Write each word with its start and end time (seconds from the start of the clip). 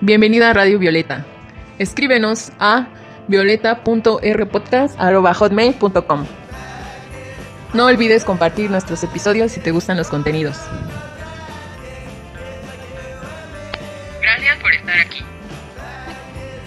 Bienvenida 0.00 0.50
a 0.50 0.52
Radio 0.52 0.78
Violeta. 0.78 1.24
Escríbenos 1.78 2.52
a 2.60 2.86
violeta.rpodcast.hotmail.com 3.26 6.26
No 7.74 7.86
olvides 7.86 8.24
compartir 8.24 8.70
nuestros 8.70 9.02
episodios 9.02 9.50
si 9.52 9.60
te 9.60 9.70
gustan 9.72 9.96
los 9.96 10.08
contenidos. 10.08 10.56
Gracias 14.22 14.56
por 14.60 14.72
estar 14.72 15.00
aquí. 15.00 15.24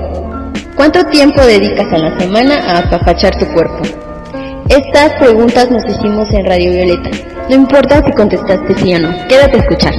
¿Cuánto 0.76 1.06
tiempo 1.06 1.46
dedicas 1.46 1.88
a 1.94 1.98
la 1.98 2.20
semana 2.20 2.56
a 2.56 2.80
apapachar 2.80 3.40
tu 3.40 3.48
cuerpo? 3.54 4.09
Estas 4.70 5.14
preguntas 5.14 5.72
nos 5.72 5.84
hicimos 5.84 6.32
en 6.32 6.46
Radio 6.46 6.70
Violeta. 6.72 7.10
No 7.50 7.56
importa 7.56 8.04
si 8.06 8.12
contestaste 8.12 8.78
sí 8.78 8.94
o 8.94 9.00
no, 9.00 9.10
quédate 9.28 9.58
a 9.58 9.62
escuchar. 9.62 9.94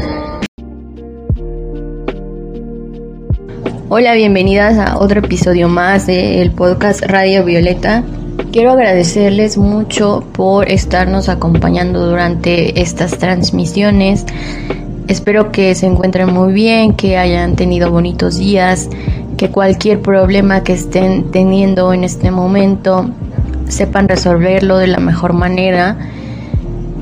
Hola, 3.88 4.14
bienvenidas 4.14 4.78
a 4.78 4.96
otro 4.98 5.18
episodio 5.18 5.68
más 5.68 6.06
del 6.06 6.52
podcast 6.52 7.02
Radio 7.02 7.44
Violeta. 7.44 8.04
Quiero 8.52 8.70
agradecerles 8.70 9.58
mucho 9.58 10.22
por 10.32 10.70
estarnos 10.70 11.28
acompañando 11.28 12.06
durante 12.06 12.80
estas 12.80 13.18
transmisiones. 13.18 14.24
Espero 15.08 15.50
que 15.50 15.74
se 15.74 15.86
encuentren 15.86 16.32
muy 16.32 16.52
bien, 16.52 16.94
que 16.94 17.18
hayan 17.18 17.56
tenido 17.56 17.90
bonitos 17.90 18.38
días, 18.38 18.88
que 19.36 19.50
cualquier 19.50 20.00
problema 20.00 20.62
que 20.62 20.74
estén 20.74 21.32
teniendo 21.32 21.92
en 21.92 22.04
este 22.04 22.30
momento 22.30 23.10
sepan 23.70 24.08
resolverlo 24.08 24.78
de 24.78 24.86
la 24.86 24.98
mejor 24.98 25.32
manera 25.32 25.96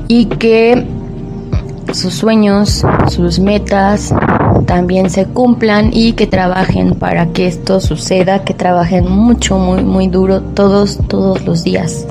y 0.07 0.25
que 0.25 0.85
sus 1.93 2.13
sueños, 2.13 2.83
sus 3.07 3.39
metas 3.39 4.13
también 4.65 5.09
se 5.09 5.25
cumplan 5.25 5.89
y 5.91 6.13
que 6.13 6.27
trabajen 6.27 6.95
para 6.95 7.27
que 7.27 7.47
esto 7.47 7.79
suceda, 7.79 8.43
que 8.43 8.53
trabajen 8.53 9.09
mucho, 9.09 9.57
muy, 9.57 9.83
muy 9.83 10.07
duro 10.07 10.41
todos, 10.41 10.99
todos 11.07 11.45
los 11.45 11.63
días. 11.63 12.05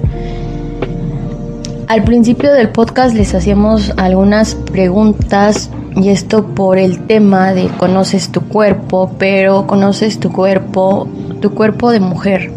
Al 1.86 2.04
principio 2.04 2.52
del 2.52 2.68
podcast 2.68 3.14
les 3.14 3.34
hacíamos 3.34 3.94
algunas 3.96 4.54
preguntas 4.54 5.70
y 5.96 6.10
esto 6.10 6.44
por 6.44 6.78
el 6.78 7.06
tema 7.06 7.54
de 7.54 7.68
conoces 7.68 8.30
tu 8.30 8.42
cuerpo, 8.42 9.12
pero 9.18 9.66
conoces 9.66 10.20
tu 10.20 10.30
cuerpo, 10.30 11.08
tu 11.40 11.54
cuerpo 11.54 11.90
de 11.90 12.00
mujer, 12.00 12.52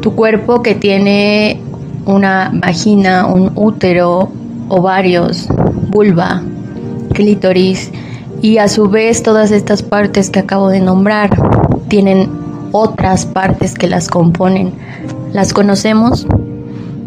tu 0.00 0.14
cuerpo 0.14 0.62
que 0.62 0.74
tiene 0.74 1.60
una 2.06 2.50
vagina, 2.52 3.26
un 3.26 3.52
útero, 3.54 4.30
ovarios, 4.68 5.48
vulva, 5.90 6.42
clítoris 7.12 7.90
y 8.42 8.58
a 8.58 8.68
su 8.68 8.88
vez 8.88 9.22
todas 9.22 9.50
estas 9.50 9.82
partes 9.82 10.30
que 10.30 10.40
acabo 10.40 10.68
de 10.68 10.80
nombrar 10.80 11.30
tienen 11.88 12.30
otras 12.72 13.26
partes 13.26 13.74
que 13.74 13.88
las 13.88 14.08
componen. 14.08 14.72
¿Las 15.32 15.52
conocemos? 15.52 16.26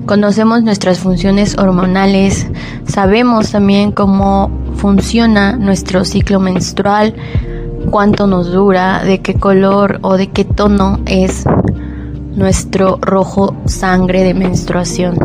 Conocemos 0.05 0.63
nuestras 0.63 0.99
funciones 0.99 1.57
hormonales, 1.57 2.47
sabemos 2.85 3.51
también 3.51 3.93
cómo 3.93 4.51
funciona 4.75 5.53
nuestro 5.53 6.03
ciclo 6.03 6.41
menstrual, 6.41 7.15
cuánto 7.89 8.27
nos 8.27 8.51
dura, 8.51 9.03
de 9.05 9.21
qué 9.21 9.35
color 9.35 9.99
o 10.01 10.17
de 10.17 10.27
qué 10.27 10.43
tono 10.43 10.99
es 11.05 11.45
nuestro 12.35 12.97
rojo 13.01 13.55
sangre 13.65 14.23
de 14.23 14.33
menstruación. 14.33 15.17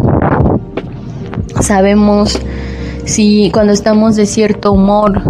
Sabemos 1.61 2.39
si 3.05 3.51
cuando 3.53 3.73
estamos 3.73 4.17
de 4.17 4.27
cierto 4.27 4.73
humor 4.73 5.23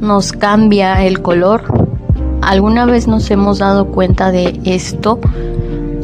nos 0.00 0.32
cambia 0.32 1.04
el 1.04 1.22
color. 1.22 1.62
¿Alguna 2.42 2.86
vez 2.86 3.06
nos 3.06 3.30
hemos 3.30 3.58
dado 3.58 3.86
cuenta 3.86 4.30
de 4.32 4.60
esto? 4.64 5.20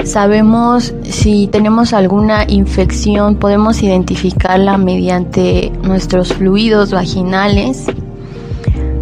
Sabemos 0.05 0.95
si 1.03 1.49
tenemos 1.49 1.93
alguna 1.93 2.45
infección, 2.47 3.37
podemos 3.37 3.83
identificarla 3.83 4.79
mediante 4.79 5.73
nuestros 5.83 6.33
fluidos 6.33 6.93
vaginales. 6.93 7.87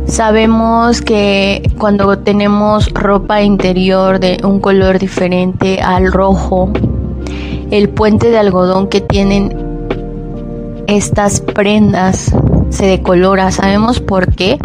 Sabemos 0.06 1.02
que 1.02 1.70
cuando 1.78 2.18
tenemos 2.18 2.90
ropa 2.92 3.42
interior 3.42 4.20
de 4.20 4.38
un 4.44 4.60
color 4.60 4.98
diferente 4.98 5.80
al 5.80 6.12
rojo, 6.12 6.70
el 7.70 7.88
puente 7.88 8.30
de 8.30 8.38
algodón 8.38 8.88
que 8.88 9.00
tienen 9.00 9.56
estas 10.86 11.40
prendas 11.40 12.34
se 12.68 12.86
decolora. 12.86 13.50
¿Sabemos 13.50 14.00
por 14.00 14.34
qué? 14.34 14.58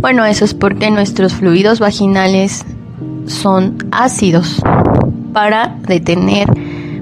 Bueno, 0.00 0.24
eso 0.24 0.44
es 0.44 0.54
porque 0.54 0.90
nuestros 0.90 1.32
fluidos 1.34 1.80
vaginales 1.80 2.64
son 3.26 3.78
ácidos 3.90 4.62
para 5.32 5.76
detener 5.86 6.48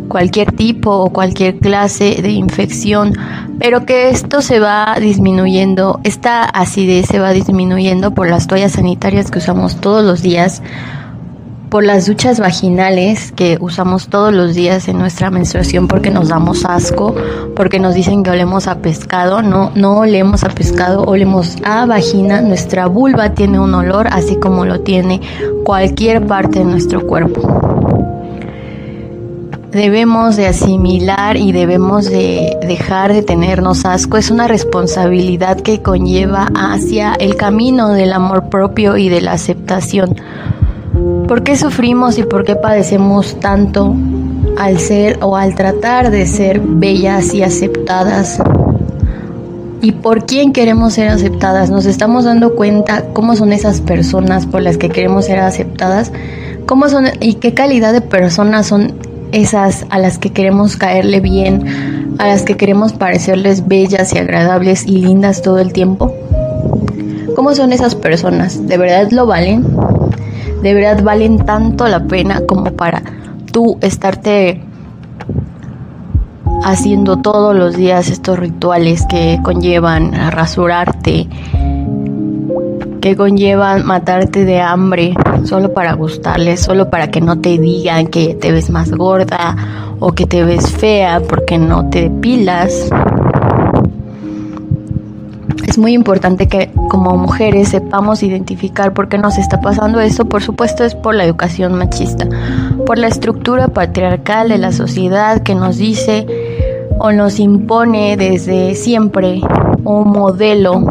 cualquier 0.09 0.53
tipo 0.53 0.91
o 0.91 1.13
cualquier 1.13 1.59
clase 1.59 2.21
de 2.23 2.31
infección, 2.31 3.15
pero 3.59 3.85
que 3.87 4.11
esto 4.11 4.43
se 4.43 4.61
va 4.61 4.97
disminuyendo, 5.01 6.01
esta 6.05 6.45
acidez 6.45 7.07
se 7.07 7.19
va 7.19 7.33
disminuyendo 7.33 8.13
por 8.13 8.29
las 8.29 8.47
toallas 8.47 8.73
sanitarias 8.73 9.31
que 9.31 9.39
usamos 9.39 9.77
todos 9.77 10.05
los 10.05 10.23
días, 10.23 10.63
por 11.73 11.85
las 11.85 12.05
duchas 12.05 12.39
vaginales 12.39 13.33
que 13.33 13.57
usamos 13.59 14.09
todos 14.09 14.31
los 14.31 14.55
días 14.55 14.89
en 14.89 14.99
nuestra 14.99 15.31
menstruación 15.31 15.89
porque 15.89 16.11
nos 16.11 16.29
damos 16.29 16.67
asco, 16.67 17.15
porque 17.57 17.79
nos 17.79 17.95
dicen 17.95 18.23
que 18.23 18.31
olemos 18.31 18.67
a 18.69 18.81
pescado, 18.81 19.41
no, 19.41 19.73
no 19.75 20.01
olemos 20.01 20.45
a 20.45 20.51
pescado, 20.51 21.05
olemos 21.05 21.57
a 21.65 21.87
vagina, 21.87 22.43
nuestra 22.43 22.89
vulva 22.89 23.31
tiene 23.31 23.59
un 23.59 23.75
olor 23.75 24.07
así 24.09 24.37
como 24.37 24.67
lo 24.67 24.81
tiene 24.81 25.23
cualquier 25.65 26.27
parte 26.27 26.59
de 26.59 26.67
nuestro 26.67 27.07
cuerpo 27.07 27.72
debemos 29.73 30.37
de 30.37 30.47
asimilar 30.47 31.39
y 31.39 31.53
debemos 31.53 32.05
de 32.05 32.59
dejar 32.67 33.13
de 33.15 33.23
tenernos 33.23 33.87
asco. 33.87 34.19
Es 34.19 34.31
una 34.31 34.47
responsabilidad 34.47 35.61
que 35.61 35.81
conlleva 35.81 36.49
hacia 36.55 37.15
el 37.15 37.37
camino 37.37 37.89
del 37.89 38.13
amor 38.13 38.51
propio 38.51 38.99
y 38.99 39.09
de 39.09 39.23
la 39.23 39.33
aceptación. 39.33 40.17
¿Por 41.27 41.43
qué 41.43 41.57
sufrimos 41.57 42.19
y 42.19 42.23
por 42.23 42.45
qué 42.45 42.55
padecemos 42.55 43.41
tanto 43.41 43.95
al 44.59 44.79
ser 44.79 45.19
o 45.23 45.37
al 45.37 45.55
tratar 45.55 46.11
de 46.11 46.27
ser 46.27 46.61
bellas 46.61 47.33
y 47.33 47.43
aceptadas? 47.43 48.43
¿Y 49.81 49.93
por 49.93 50.27
quién 50.27 50.53
queremos 50.53 50.93
ser 50.93 51.09
aceptadas? 51.09 51.71
¿Nos 51.71 51.87
estamos 51.87 52.25
dando 52.25 52.55
cuenta 52.57 53.07
cómo 53.15 53.35
son 53.37 53.55
esas 53.55 53.81
personas 53.81 54.47
por 54.47 54.61
las 54.61 54.77
que 54.77 54.91
queremos 54.91 55.25
ser 55.25 55.39
aceptadas? 55.39 56.13
¿Cómo 56.67 56.91
son 56.91 57.07
y 57.21 57.35
qué 57.35 57.55
calidad 57.55 57.95
de 57.95 58.03
personas 58.03 58.67
son 58.67 58.93
esas 59.33 59.87
a 59.91 59.99
las 59.99 60.19
que 60.19 60.31
queremos 60.31 60.77
caerle 60.77 61.21
bien, 61.21 62.17
a 62.19 62.29
las 62.29 62.43
que 62.43 62.57
queremos 62.57 62.93
parecerles 62.93 63.67
bellas 63.67 64.15
y 64.15 64.19
agradables 64.19 64.87
y 64.87 64.99
lindas 64.99 65.43
todo 65.43 65.59
el 65.59 65.73
tiempo? 65.73 66.15
¿Cómo 67.35 67.55
son 67.55 67.73
esas 67.73 67.95
personas? 67.95 68.67
¿De 68.67 68.77
verdad 68.77 69.11
lo 69.11 69.27
valen? 69.27 69.65
¿De 70.63 70.75
verdad 70.75 71.03
valen 71.03 71.39
tanto 71.45 71.89
la 71.89 72.05
pena 72.05 72.43
como 72.47 72.73
para 72.73 73.03
tú 73.53 73.79
estarte 73.81 74.63
haciendo 76.63 77.17
todos 77.17 77.57
los 77.57 77.77
días 77.77 78.09
estos 78.09 78.39
rituales 78.39 79.05
que 79.07 79.41
conllevan 79.43 80.15
a 80.15 80.31
rasurarte, 80.31 81.29
que 83.03 83.17
conllevan 83.17 83.85
matarte 83.85 84.45
de 84.45 84.61
hambre 84.61 85.15
solo 85.45 85.75
para 85.75 85.93
gustarles, 85.95 86.61
solo 86.61 86.89
para 86.89 87.11
que 87.11 87.21
no 87.21 87.41
te 87.41 87.59
digan 87.59 88.07
que 88.07 88.35
te 88.37 88.53
ves 88.53 88.71
más 88.71 88.93
gorda 88.93 89.57
o 89.99 90.13
que 90.13 90.25
te 90.25 90.45
ves 90.45 90.71
fea 90.71 91.21
porque 91.21 91.59
no 91.59 91.91
te 91.91 92.03
depilas. 92.03 92.89
es 95.67 95.79
muy 95.79 95.95
importante 95.95 96.47
que 96.47 96.71
como 96.91 97.17
mujeres 97.17 97.71
sepamos 97.71 98.23
identificar 98.23 98.93
por 98.93 99.09
qué 99.09 99.19
nos 99.19 99.37
está 99.37 99.61
pasando 99.61 99.99
esto. 100.01 100.27
Por 100.27 100.43
supuesto 100.43 100.85
es 100.85 100.95
por 100.95 101.15
la 101.15 101.25
educación 101.25 101.75
machista, 101.75 102.29
por 102.87 102.99
la 102.99 103.09
estructura 103.09 103.67
patriarcal 103.69 104.49
de 104.49 104.59
la 104.59 104.71
sociedad 104.71 105.43
que 105.43 105.57
nos 105.57 105.77
dice 105.77 106.27
o 107.01 107.11
nos 107.11 107.41
impone 107.41 108.17
desde 108.17 108.77
siempre 108.77 109.41
un 109.83 110.11
modelo 110.11 110.87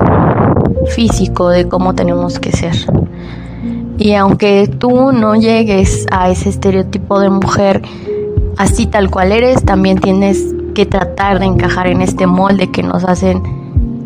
físico 0.87 1.49
de 1.49 1.67
cómo 1.67 1.95
tenemos 1.95 2.39
que 2.39 2.51
ser. 2.51 2.75
Y 3.97 4.13
aunque 4.13 4.67
tú 4.67 5.11
no 5.11 5.35
llegues 5.35 6.07
a 6.11 6.29
ese 6.29 6.49
estereotipo 6.49 7.19
de 7.19 7.29
mujer 7.29 7.81
así 8.57 8.87
tal 8.87 9.09
cual 9.09 9.31
eres, 9.31 9.63
también 9.63 9.99
tienes 9.99 10.43
que 10.73 10.85
tratar 10.85 11.39
de 11.39 11.45
encajar 11.45 11.87
en 11.87 12.01
este 12.01 12.27
molde 12.27 12.71
que 12.71 12.83
nos 12.83 13.03
hacen 13.03 13.43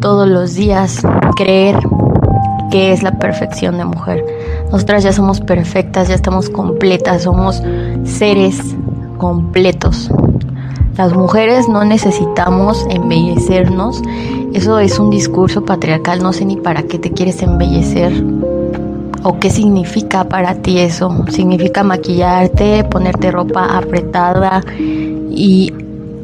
todos 0.01 0.27
los 0.27 0.55
días 0.55 1.01
creer 1.35 1.77
que 2.71 2.91
es 2.91 3.03
la 3.03 3.17
perfección 3.19 3.77
de 3.77 3.85
mujer. 3.85 4.25
Nosotras 4.71 5.03
ya 5.03 5.13
somos 5.13 5.39
perfectas, 5.39 6.09
ya 6.09 6.15
estamos 6.15 6.49
completas, 6.49 7.23
somos 7.23 7.61
seres 8.03 8.75
completos. 9.17 10.09
Las 10.97 11.13
mujeres 11.13 11.67
no 11.67 11.83
necesitamos 11.83 12.85
embellecernos. 12.89 14.01
Eso 14.53 14.79
es 14.79 14.97
un 14.97 15.09
discurso 15.09 15.65
patriarcal, 15.65 16.23
no 16.23 16.31
sé 16.31 16.45
ni 16.45 16.55
para 16.55 16.83
qué 16.83 16.97
te 16.97 17.11
quieres 17.11 17.41
embellecer 17.41 18.13
o 19.23 19.37
qué 19.39 19.49
significa 19.49 20.23
para 20.23 20.55
ti 20.55 20.79
eso. 20.79 21.25
Significa 21.29 21.83
maquillarte, 21.83 22.85
ponerte 22.85 23.29
ropa 23.31 23.77
apretada 23.77 24.63
y 24.79 25.73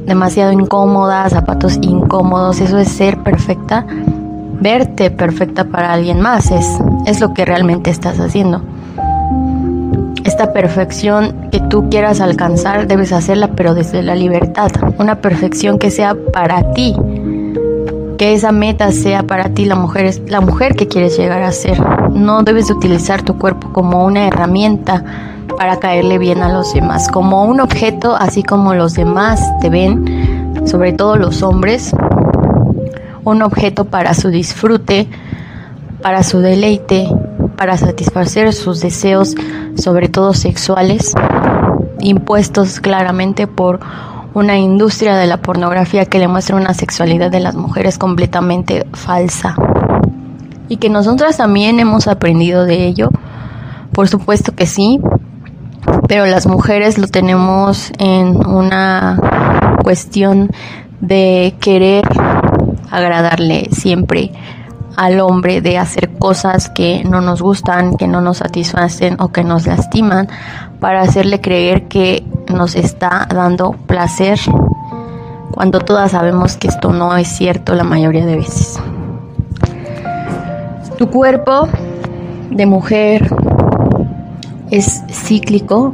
demasiado 0.06 0.54
incómoda, 0.54 1.30
zapatos 1.30 1.78
incómodos. 1.82 2.62
Eso 2.62 2.78
es 2.78 2.88
ser 2.88 3.18
perfecta. 3.24 3.86
Verte 4.62 5.12
perfecta 5.12 5.66
para 5.66 5.92
alguien 5.92 6.22
más 6.22 6.50
es, 6.50 6.66
es 7.06 7.20
lo 7.20 7.34
que 7.34 7.44
realmente 7.44 7.90
estás 7.90 8.20
haciendo 8.20 8.62
esta 10.24 10.54
perfección 10.54 11.41
que 11.52 11.60
tú 11.60 11.90
quieras 11.90 12.22
alcanzar 12.22 12.88
debes 12.88 13.12
hacerla 13.12 13.52
pero 13.56 13.74
desde 13.74 14.02
la 14.02 14.16
libertad, 14.16 14.72
una 14.98 15.22
perfección 15.22 15.78
que 15.78 15.92
sea 15.92 16.16
para 16.34 16.74
ti, 16.74 16.96
que 18.18 18.34
esa 18.34 18.52
meta 18.52 18.92
sea 18.92 19.24
para 19.24 19.50
ti 19.50 19.66
la 19.66 19.76
mujer 19.76 20.22
la 20.28 20.42
mujer 20.42 20.76
que 20.76 20.88
quieres 20.88 21.18
llegar 21.18 21.44
a 21.44 21.52
ser. 21.52 21.80
No 22.12 22.44
debes 22.44 22.72
utilizar 22.72 23.22
tu 23.22 23.38
cuerpo 23.38 23.72
como 23.74 24.06
una 24.06 24.28
herramienta 24.28 25.04
para 25.58 25.78
caerle 25.78 26.18
bien 26.18 26.42
a 26.42 26.52
los 26.52 26.74
demás, 26.74 27.10
como 27.10 27.46
un 27.46 27.60
objeto 27.60 28.16
así 28.16 28.44
como 28.44 28.74
los 28.74 28.94
demás 28.94 29.42
te 29.60 29.70
ven, 29.70 30.62
sobre 30.66 30.94
todo 30.94 31.18
los 31.18 31.44
hombres, 31.44 31.94
un 33.24 33.42
objeto 33.42 33.86
para 33.86 34.14
su 34.14 34.30
disfrute, 34.30 35.08
para 36.02 36.24
su 36.24 36.40
deleite, 36.40 37.08
para 37.58 37.78
satisfacer 37.78 38.54
sus 38.54 38.82
deseos, 38.82 39.36
sobre 39.76 40.10
todo 40.10 40.34
sexuales, 40.34 41.14
impuestos 42.02 42.80
claramente 42.80 43.48
por 43.48 43.80
una 44.34 44.58
industria 44.58 45.16
de 45.18 45.28
la 45.28 45.38
pornografía 45.38 46.06
que 46.06 46.20
le 46.20 46.28
muestra 46.28 46.56
una 46.56 46.74
sexualidad 46.74 47.32
de 47.32 47.40
las 47.40 47.56
mujeres 47.56 47.98
completamente 47.98 48.86
falsa. 48.94 49.56
Y 50.70 50.78
que 50.78 50.90
nosotras 50.90 51.38
también 51.38 51.80
hemos 51.80 52.08
aprendido 52.08 52.66
de 52.66 52.86
ello, 52.86 53.10
por 53.92 54.08
supuesto 54.08 54.54
que 54.54 54.66
sí, 54.66 55.00
pero 56.08 56.26
las 56.26 56.48
mujeres 56.48 56.98
lo 56.98 57.08
tenemos 57.08 57.92
en 57.98 58.46
una 58.48 59.18
cuestión 59.84 60.50
de 61.02 61.56
querer 61.60 62.06
agradarle 62.90 63.68
siempre 63.72 64.32
al 64.96 65.20
hombre 65.20 65.62
de 65.62 65.78
hacer 65.78 66.10
cosas 66.18 66.70
que 66.70 67.04
no 67.04 67.22
nos 67.22 67.42
gustan, 67.42 67.98
que 67.98 68.08
no 68.08 68.22
nos 68.22 68.38
satisfacen 68.38 69.18
o 69.20 69.30
que 69.30 69.44
nos 69.44 69.68
lastiman, 69.68 70.28
para 70.80 71.02
hacerle 71.02 71.42
creer 71.42 71.88
que 71.88 72.26
nos 72.54 72.76
está 72.76 73.28
dando 73.34 73.72
placer, 73.72 74.40
cuando 75.52 75.80
todas 75.80 76.12
sabemos 76.12 76.58
que 76.58 76.68
esto 76.68 76.92
no 76.92 77.16
es 77.18 77.28
cierto 77.28 77.76
la 77.76 77.84
mayoría 77.84 78.26
de 78.26 78.36
veces. 78.36 78.80
Tu 80.98 81.10
cuerpo 81.10 81.68
de 82.50 82.66
mujer 82.66 83.30
es 84.70 85.04
cíclico, 85.10 85.94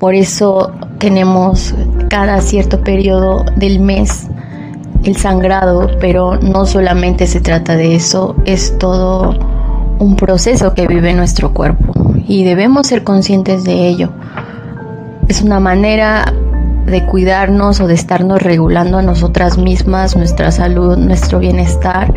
por 0.00 0.14
eso 0.14 0.72
tenemos 0.98 1.74
cada 2.08 2.40
cierto 2.40 2.82
periodo 2.82 3.44
del 3.56 3.80
mes 3.80 4.28
el 5.04 5.16
sangrado, 5.16 5.90
pero 6.00 6.36
no 6.36 6.66
solamente 6.66 7.26
se 7.26 7.40
trata 7.40 7.76
de 7.76 7.94
eso, 7.94 8.36
es 8.44 8.78
todo 8.78 9.36
un 9.98 10.16
proceso 10.16 10.74
que 10.74 10.86
vive 10.86 11.12
nuestro 11.14 11.52
cuerpo 11.52 11.94
y 12.26 12.44
debemos 12.44 12.86
ser 12.86 13.04
conscientes 13.04 13.64
de 13.64 13.88
ello. 13.88 14.10
Es 15.28 15.42
una 15.42 15.60
manera 15.60 16.32
de 16.86 17.04
cuidarnos 17.06 17.80
o 17.80 17.86
de 17.86 17.94
estarnos 17.94 18.42
regulando 18.42 18.98
a 18.98 19.02
nosotras 19.02 19.58
mismas, 19.58 20.16
nuestra 20.16 20.50
salud, 20.50 20.96
nuestro 20.96 21.38
bienestar 21.38 22.12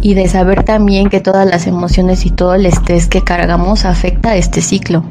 y 0.00 0.14
de 0.14 0.26
saber 0.26 0.64
también 0.64 1.08
que 1.08 1.20
todas 1.20 1.46
las 1.48 1.66
emociones 1.66 2.26
y 2.26 2.30
todo 2.30 2.54
el 2.54 2.66
estrés 2.66 3.06
que 3.06 3.22
cargamos 3.22 3.84
afecta 3.84 4.30
a 4.30 4.36
este 4.36 4.60
ciclo. 4.60 5.04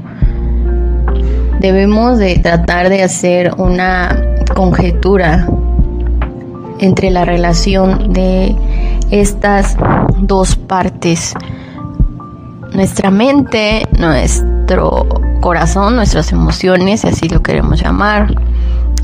Debemos 1.60 2.18
de 2.18 2.38
tratar 2.40 2.90
de 2.90 3.04
hacer 3.04 3.54
una 3.58 4.18
conjetura 4.54 5.48
entre 6.82 7.12
la 7.12 7.24
relación 7.24 8.12
de 8.12 8.56
estas 9.12 9.78
dos 10.20 10.56
partes. 10.56 11.34
Nuestra 12.74 13.12
mente, 13.12 13.88
nuestro 13.98 15.08
corazón, 15.42 15.96
nuestras 15.96 16.32
emociones, 16.32 17.02
si 17.02 17.08
así 17.08 17.30
lo 17.30 17.42
queremos 17.42 17.82
llamar, 17.82 18.36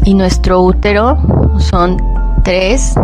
y 0.03 0.13
nuestro 0.13 0.61
útero 0.61 1.17
son 1.59 1.97
tres 2.43 2.95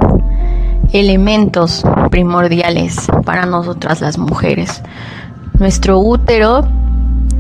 elementos 0.92 1.84
primordiales 2.12 3.08
para 3.26 3.46
nosotras 3.46 4.02
las 4.02 4.18
mujeres. 4.18 4.82
Nuestro 5.60 6.00
útero 6.00 6.68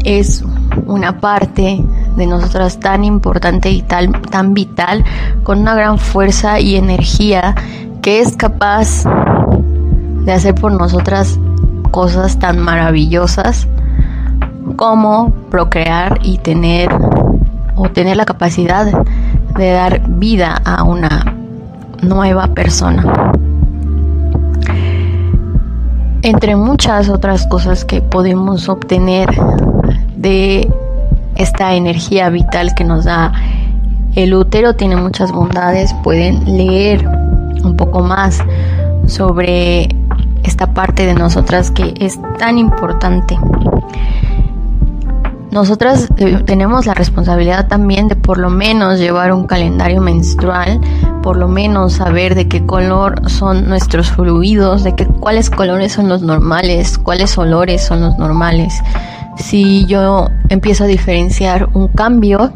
es 0.03 0.43
una 0.85 1.19
parte 1.19 1.83
de 2.15 2.27
nosotras 2.27 2.79
tan 2.79 3.03
importante 3.03 3.69
y 3.71 3.81
tan 3.81 4.53
vital, 4.53 5.03
con 5.43 5.59
una 5.59 5.75
gran 5.75 5.97
fuerza 5.97 6.59
y 6.59 6.75
energía 6.75 7.55
que 8.01 8.19
es 8.19 8.35
capaz 8.35 9.03
de 10.25 10.31
hacer 10.31 10.55
por 10.55 10.71
nosotras 10.71 11.39
cosas 11.91 12.39
tan 12.39 12.59
maravillosas 12.59 13.67
como 14.75 15.31
procrear 15.49 16.19
y 16.23 16.37
tener 16.37 16.89
o 17.75 17.89
tener 17.89 18.17
la 18.17 18.25
capacidad 18.25 18.85
de 19.57 19.71
dar 19.71 20.01
vida 20.07 20.61
a 20.65 20.83
una 20.83 21.35
nueva 22.01 22.47
persona. 22.47 23.31
Entre 26.21 26.55
muchas 26.55 27.09
otras 27.09 27.45
cosas 27.47 27.83
que 27.83 28.01
podemos 28.01 28.69
obtener 28.69 29.29
de 30.15 30.71
esta 31.35 31.73
energía 31.73 32.29
vital 32.29 32.73
que 32.75 32.83
nos 32.83 33.05
da 33.05 33.33
el 34.15 34.33
útero 34.33 34.75
tiene 34.75 34.95
muchas 34.95 35.31
bondades. 35.31 35.93
Pueden 36.03 36.57
leer 36.57 37.07
un 37.07 37.75
poco 37.75 38.01
más 38.01 38.39
sobre 39.07 39.89
esta 40.43 40.73
parte 40.73 41.05
de 41.05 41.15
nosotras 41.15 41.71
que 41.71 41.93
es 41.99 42.19
tan 42.37 42.57
importante. 42.57 43.37
Nosotras 45.53 46.09
eh, 46.17 46.41
tenemos 46.45 46.85
la 46.85 46.93
responsabilidad 46.93 47.67
también 47.67 48.07
de 48.07 48.15
por 48.15 48.37
lo 48.37 48.49
menos 48.49 48.99
llevar 48.99 49.31
un 49.31 49.45
calendario 49.45 50.01
menstrual, 50.01 50.81
por 51.21 51.37
lo 51.37 51.47
menos 51.47 51.93
saber 51.93 52.35
de 52.35 52.47
qué 52.47 52.65
color 52.65 53.29
son 53.29 53.69
nuestros 53.69 54.11
fluidos, 54.11 54.83
de 54.83 54.95
qué, 54.95 55.05
cuáles 55.05 55.49
colores 55.49 55.93
son 55.93 56.09
los 56.09 56.21
normales, 56.21 56.97
cuáles 56.97 57.37
olores 57.37 57.83
son 57.85 58.01
los 58.01 58.17
normales 58.17 58.73
si 59.37 59.85
yo 59.85 60.29
empiezo 60.49 60.83
a 60.83 60.87
diferenciar 60.87 61.69
un 61.73 61.87
cambio, 61.87 62.53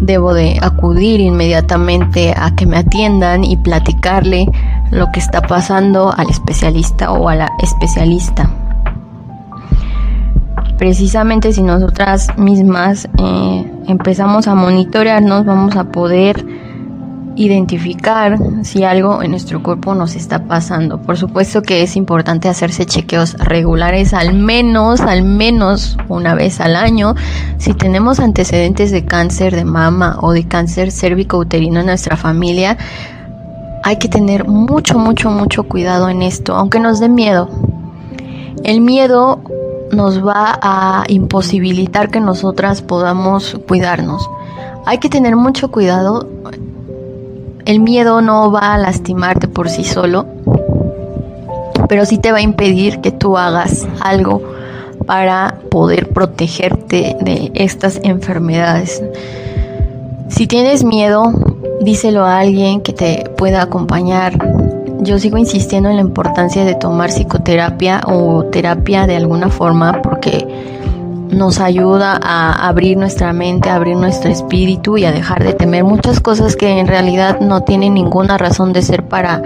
debo 0.00 0.34
de 0.34 0.58
acudir 0.60 1.20
inmediatamente 1.20 2.34
a 2.36 2.54
que 2.54 2.66
me 2.66 2.78
atiendan 2.78 3.44
y 3.44 3.56
platicarle 3.56 4.46
lo 4.90 5.10
que 5.12 5.20
está 5.20 5.42
pasando 5.42 6.12
al 6.16 6.28
especialista 6.28 7.12
o 7.12 7.28
a 7.28 7.36
la 7.36 7.50
especialista. 7.62 8.50
Precisamente 10.78 11.52
si 11.52 11.62
nosotras 11.62 12.36
mismas 12.36 13.08
eh, 13.18 13.72
empezamos 13.86 14.48
a 14.48 14.54
monitorearnos, 14.54 15.44
vamos 15.44 15.76
a 15.76 15.84
poder 15.84 16.44
identificar 17.36 18.38
si 18.62 18.84
algo 18.84 19.22
en 19.22 19.30
nuestro 19.32 19.62
cuerpo 19.62 19.94
nos 19.94 20.14
está 20.14 20.44
pasando. 20.44 21.00
Por 21.00 21.16
supuesto 21.16 21.62
que 21.62 21.82
es 21.82 21.96
importante 21.96 22.48
hacerse 22.48 22.86
chequeos 22.86 23.34
regulares 23.34 24.14
al 24.14 24.34
menos, 24.34 25.00
al 25.00 25.22
menos 25.22 25.96
una 26.08 26.34
vez 26.34 26.60
al 26.60 26.76
año. 26.76 27.14
Si 27.58 27.74
tenemos 27.74 28.20
antecedentes 28.20 28.90
de 28.90 29.04
cáncer 29.04 29.54
de 29.54 29.64
mama 29.64 30.18
o 30.20 30.32
de 30.32 30.46
cáncer 30.46 30.90
cérvico 30.90 31.38
uterino 31.38 31.80
en 31.80 31.86
nuestra 31.86 32.16
familia, 32.16 32.76
hay 33.82 33.98
que 33.98 34.08
tener 34.08 34.46
mucho, 34.46 34.98
mucho, 34.98 35.30
mucho 35.30 35.64
cuidado 35.64 36.08
en 36.08 36.22
esto, 36.22 36.54
aunque 36.54 36.80
nos 36.80 37.00
dé 37.00 37.08
miedo. 37.08 37.48
El 38.62 38.80
miedo 38.80 39.40
nos 39.94 40.24
va 40.24 40.58
a 40.60 41.04
imposibilitar 41.08 42.10
que 42.10 42.20
nosotras 42.20 42.82
podamos 42.82 43.58
cuidarnos. 43.66 44.28
Hay 44.86 44.98
que 44.98 45.08
tener 45.08 45.36
mucho 45.36 45.70
cuidado. 45.70 46.28
El 47.64 47.80
miedo 47.80 48.20
no 48.20 48.50
va 48.52 48.74
a 48.74 48.78
lastimarte 48.78 49.48
por 49.48 49.68
sí 49.68 49.84
solo, 49.84 50.26
pero 51.88 52.04
sí 52.04 52.18
te 52.18 52.32
va 52.32 52.38
a 52.38 52.42
impedir 52.42 53.00
que 53.00 53.10
tú 53.10 53.38
hagas 53.38 53.86
algo 54.00 54.42
para 55.06 55.58
poder 55.70 56.10
protegerte 56.10 57.16
de 57.20 57.52
estas 57.54 58.00
enfermedades. 58.02 59.02
Si 60.28 60.46
tienes 60.46 60.84
miedo, 60.84 61.32
díselo 61.80 62.24
a 62.24 62.38
alguien 62.38 62.80
que 62.80 62.92
te 62.92 63.30
pueda 63.36 63.62
acompañar. 63.62 64.73
Yo 65.00 65.18
sigo 65.18 65.38
insistiendo 65.38 65.88
en 65.90 65.96
la 65.96 66.02
importancia 66.02 66.64
de 66.64 66.74
tomar 66.74 67.10
psicoterapia 67.10 68.02
o 68.06 68.44
terapia 68.44 69.06
de 69.06 69.16
alguna 69.16 69.50
forma 69.50 70.00
porque 70.02 70.46
nos 71.30 71.60
ayuda 71.60 72.18
a 72.22 72.68
abrir 72.68 72.96
nuestra 72.96 73.32
mente, 73.32 73.68
a 73.68 73.74
abrir 73.74 73.96
nuestro 73.96 74.30
espíritu 74.30 74.96
y 74.96 75.04
a 75.04 75.12
dejar 75.12 75.42
de 75.42 75.52
temer 75.52 75.84
muchas 75.84 76.20
cosas 76.20 76.56
que 76.56 76.78
en 76.78 76.86
realidad 76.86 77.40
no 77.40 77.62
tienen 77.62 77.94
ninguna 77.94 78.38
razón 78.38 78.72
de 78.72 78.82
ser 78.82 79.04
para, 79.04 79.42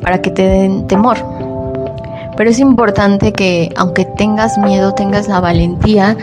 para 0.00 0.20
que 0.20 0.30
te 0.30 0.42
den 0.42 0.86
temor. 0.86 1.18
Pero 2.36 2.50
es 2.50 2.58
importante 2.58 3.32
que 3.32 3.72
aunque 3.76 4.04
tengas 4.04 4.58
miedo, 4.58 4.94
tengas 4.94 5.28
la 5.28 5.40
valentía 5.40 6.16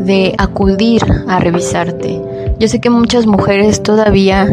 de 0.00 0.34
acudir 0.38 1.02
a 1.28 1.38
revisarte. 1.38 2.20
Yo 2.58 2.68
sé 2.68 2.80
que 2.80 2.90
muchas 2.90 3.26
mujeres 3.26 3.82
todavía 3.82 4.48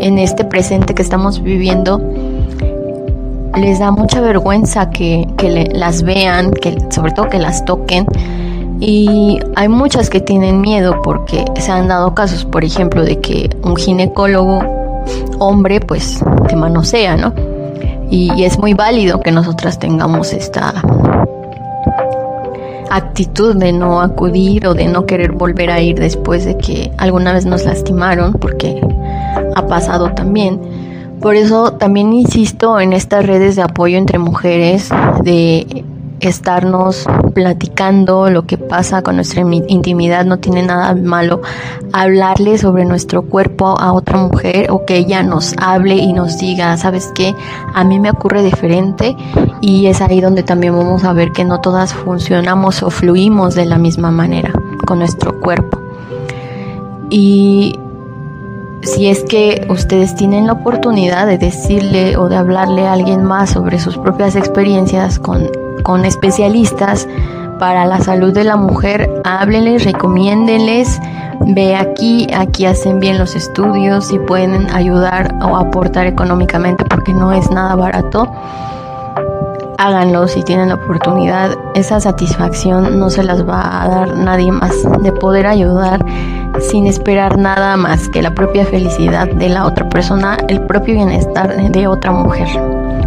en 0.00 0.18
este 0.18 0.44
presente 0.44 0.94
que 0.94 1.02
estamos 1.02 1.42
viviendo 1.42 2.00
les 3.56 3.78
da 3.78 3.90
mucha 3.90 4.20
vergüenza 4.20 4.90
que, 4.90 5.26
las 5.72 6.02
vean, 6.02 6.50
que 6.50 6.78
sobre 6.90 7.12
todo 7.12 7.28
que 7.28 7.38
las 7.38 7.64
toquen 7.64 8.06
y 8.84 9.38
hay 9.54 9.68
muchas 9.68 10.10
que 10.10 10.20
tienen 10.20 10.60
miedo 10.60 11.00
porque 11.02 11.44
se 11.60 11.70
han 11.70 11.86
dado 11.86 12.14
casos, 12.14 12.44
por 12.44 12.64
ejemplo, 12.64 13.04
de 13.04 13.20
que 13.20 13.48
un 13.62 13.76
ginecólogo 13.76 14.60
hombre 15.38 15.78
pues 15.78 16.20
te 16.48 16.56
manosea, 16.56 17.16
¿no? 17.16 17.32
Y, 18.10 18.42
es 18.42 18.58
muy 18.58 18.74
válido 18.74 19.20
que 19.20 19.30
nosotras 19.30 19.78
tengamos 19.78 20.32
esta 20.32 20.74
actitud 22.90 23.56
de 23.56 23.72
no 23.72 24.00
acudir 24.00 24.66
o 24.66 24.74
de 24.74 24.86
no 24.86 25.06
querer 25.06 25.32
volver 25.32 25.70
a 25.70 25.80
ir 25.80 25.98
después 25.98 26.44
de 26.44 26.58
que 26.58 26.92
alguna 26.98 27.32
vez 27.32 27.46
nos 27.46 27.64
lastimaron, 27.64 28.32
porque 28.32 28.80
ha 29.54 29.66
pasado 29.66 30.10
también. 30.12 30.60
Por 31.22 31.36
eso 31.36 31.72
también 31.74 32.12
insisto 32.12 32.80
en 32.80 32.92
estas 32.92 33.24
redes 33.24 33.54
de 33.54 33.62
apoyo 33.62 33.96
entre 33.96 34.18
mujeres, 34.18 34.90
de 35.22 35.84
estarnos 36.18 37.06
platicando 37.34 38.30
lo 38.30 38.46
que 38.46 38.58
pasa 38.58 39.02
con 39.02 39.16
nuestra 39.16 39.42
intimidad, 39.42 40.24
no 40.24 40.38
tiene 40.38 40.62
nada 40.62 40.94
malo 40.94 41.42
hablarle 41.92 42.58
sobre 42.58 42.84
nuestro 42.84 43.22
cuerpo 43.22 43.78
a 43.78 43.92
otra 43.92 44.18
mujer 44.18 44.70
o 44.70 44.84
que 44.84 44.96
ella 44.96 45.22
nos 45.22 45.54
hable 45.58 45.96
y 45.96 46.12
nos 46.12 46.38
diga, 46.38 46.76
¿sabes 46.76 47.10
qué? 47.14 47.34
A 47.74 47.84
mí 47.84 47.98
me 47.98 48.10
ocurre 48.10 48.42
diferente 48.42 49.16
y 49.60 49.86
es 49.86 50.00
ahí 50.00 50.20
donde 50.20 50.42
también 50.42 50.76
vamos 50.76 51.04
a 51.04 51.12
ver 51.12 51.32
que 51.32 51.44
no 51.44 51.60
todas 51.60 51.92
funcionamos 51.92 52.82
o 52.82 52.90
fluimos 52.90 53.54
de 53.54 53.66
la 53.66 53.78
misma 53.78 54.10
manera 54.10 54.52
con 54.86 54.98
nuestro 54.98 55.40
cuerpo. 55.40 55.80
Y 57.10 57.78
si 58.82 59.08
es 59.08 59.24
que 59.24 59.66
ustedes 59.68 60.14
tienen 60.14 60.46
la 60.46 60.54
oportunidad 60.54 61.26
de 61.26 61.38
decirle 61.38 62.16
o 62.16 62.28
de 62.28 62.36
hablarle 62.36 62.86
a 62.86 62.92
alguien 62.92 63.22
más 63.22 63.50
sobre 63.50 63.78
sus 63.78 63.96
propias 63.98 64.36
experiencias 64.36 65.18
con 65.18 65.48
con 65.82 66.04
especialistas 66.04 67.08
para 67.58 67.86
la 67.86 68.00
salud 68.00 68.32
de 68.32 68.44
la 68.44 68.56
mujer, 68.56 69.08
háblenles, 69.24 69.84
recomiéndenles, 69.84 71.00
ve 71.46 71.76
aquí, 71.76 72.26
aquí 72.34 72.66
hacen 72.66 72.98
bien 72.98 73.18
los 73.18 73.36
estudios 73.36 74.12
y 74.12 74.18
pueden 74.18 74.68
ayudar 74.72 75.34
o 75.42 75.56
aportar 75.56 76.06
económicamente 76.06 76.84
porque 76.84 77.12
no 77.12 77.32
es 77.32 77.50
nada 77.50 77.76
barato. 77.76 78.32
Háganlo 79.84 80.28
si 80.28 80.44
tienen 80.44 80.68
la 80.68 80.76
oportunidad. 80.76 81.58
Esa 81.74 81.98
satisfacción 81.98 83.00
no 83.00 83.10
se 83.10 83.24
las 83.24 83.44
va 83.44 83.82
a 83.82 83.88
dar 83.88 84.16
nadie 84.16 84.52
más 84.52 84.76
de 85.02 85.10
poder 85.10 85.44
ayudar 85.44 86.06
sin 86.60 86.86
esperar 86.86 87.36
nada 87.36 87.76
más 87.76 88.08
que 88.08 88.22
la 88.22 88.32
propia 88.32 88.64
felicidad 88.64 89.26
de 89.26 89.48
la 89.48 89.66
otra 89.66 89.88
persona, 89.88 90.36
el 90.46 90.60
propio 90.66 90.94
bienestar 90.94 91.72
de 91.72 91.88
otra 91.88 92.12
mujer. 92.12 92.46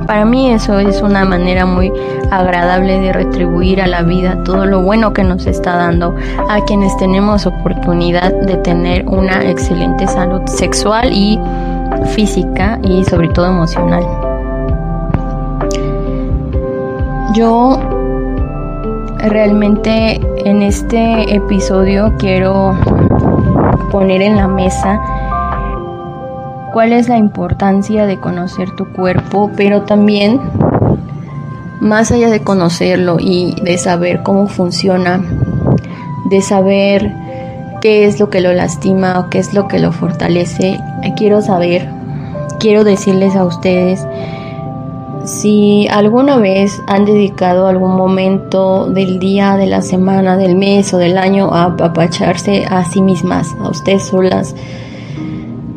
Para 0.06 0.26
mí 0.26 0.52
eso 0.52 0.78
es 0.80 1.02
una 1.02 1.24
manera 1.24 1.66
muy 1.66 1.94
agradable 2.30 3.00
de 3.00 3.14
retribuir 3.14 3.82
a 3.82 3.88
la 3.88 4.02
vida 4.02 4.44
todo 4.44 4.66
lo 4.66 4.82
bueno 4.82 5.14
que 5.14 5.24
nos 5.24 5.48
está 5.48 5.78
dando 5.78 6.14
a 6.50 6.60
quienes 6.66 6.98
tenemos 6.98 7.46
oportunidad 7.46 8.34
de 8.42 8.58
tener 8.58 9.08
una 9.08 9.50
excelente 9.50 10.08
salud 10.08 10.42
sexual 10.48 11.14
y 11.14 11.40
física 12.08 12.80
y 12.84 13.06
sobre 13.06 13.30
todo 13.30 13.46
emocional. 13.46 14.25
Yo 17.34 17.80
realmente 19.18 20.22
en 20.46 20.62
este 20.62 21.36
episodio 21.36 22.14
quiero 22.20 22.78
poner 23.92 24.22
en 24.22 24.36
la 24.36 24.48
mesa 24.48 25.00
cuál 26.72 26.94
es 26.94 27.10
la 27.10 27.18
importancia 27.18 28.06
de 28.06 28.20
conocer 28.20 28.70
tu 28.76 28.86
cuerpo, 28.94 29.50
pero 29.58 29.82
también 29.82 30.40
más 31.82 32.12
allá 32.12 32.30
de 32.30 32.42
conocerlo 32.42 33.18
y 33.20 33.56
de 33.62 33.78
saber 33.78 34.22
cómo 34.24 34.48
funciona, 34.48 35.22
de 36.30 36.42
saber 36.42 37.12
qué 37.82 38.06
es 38.06 38.20
lo 38.20 38.30
que 38.30 38.42
lo 38.42 38.54
lastima 38.54 39.20
o 39.20 39.30
qué 39.30 39.40
es 39.40 39.54
lo 39.54 39.68
que 39.68 39.80
lo 39.80 39.92
fortalece, 39.92 40.80
quiero 41.16 41.42
saber, 41.42 41.90
quiero 42.60 42.84
decirles 42.84 43.36
a 43.36 43.46
ustedes 43.46 44.06
si 45.26 45.88
alguna 45.90 46.38
vez 46.38 46.82
han 46.88 47.06
dedicado 47.06 47.68
algún 47.68 47.96
momento 47.96 48.88
del 48.88 49.20
día, 49.20 49.58
de 49.58 49.66
la 49.66 49.82
semana, 49.82 50.38
del 50.38 50.56
mes 50.56 50.94
o 50.94 50.98
del 50.98 51.18
año 51.18 51.54
a 51.54 51.66
apapacharse 51.66 52.66
a 52.66 52.86
sí 52.86 53.02
mismas, 53.02 53.56
a 53.60 53.70
ustedes 53.70 54.04
solas, 54.04 54.56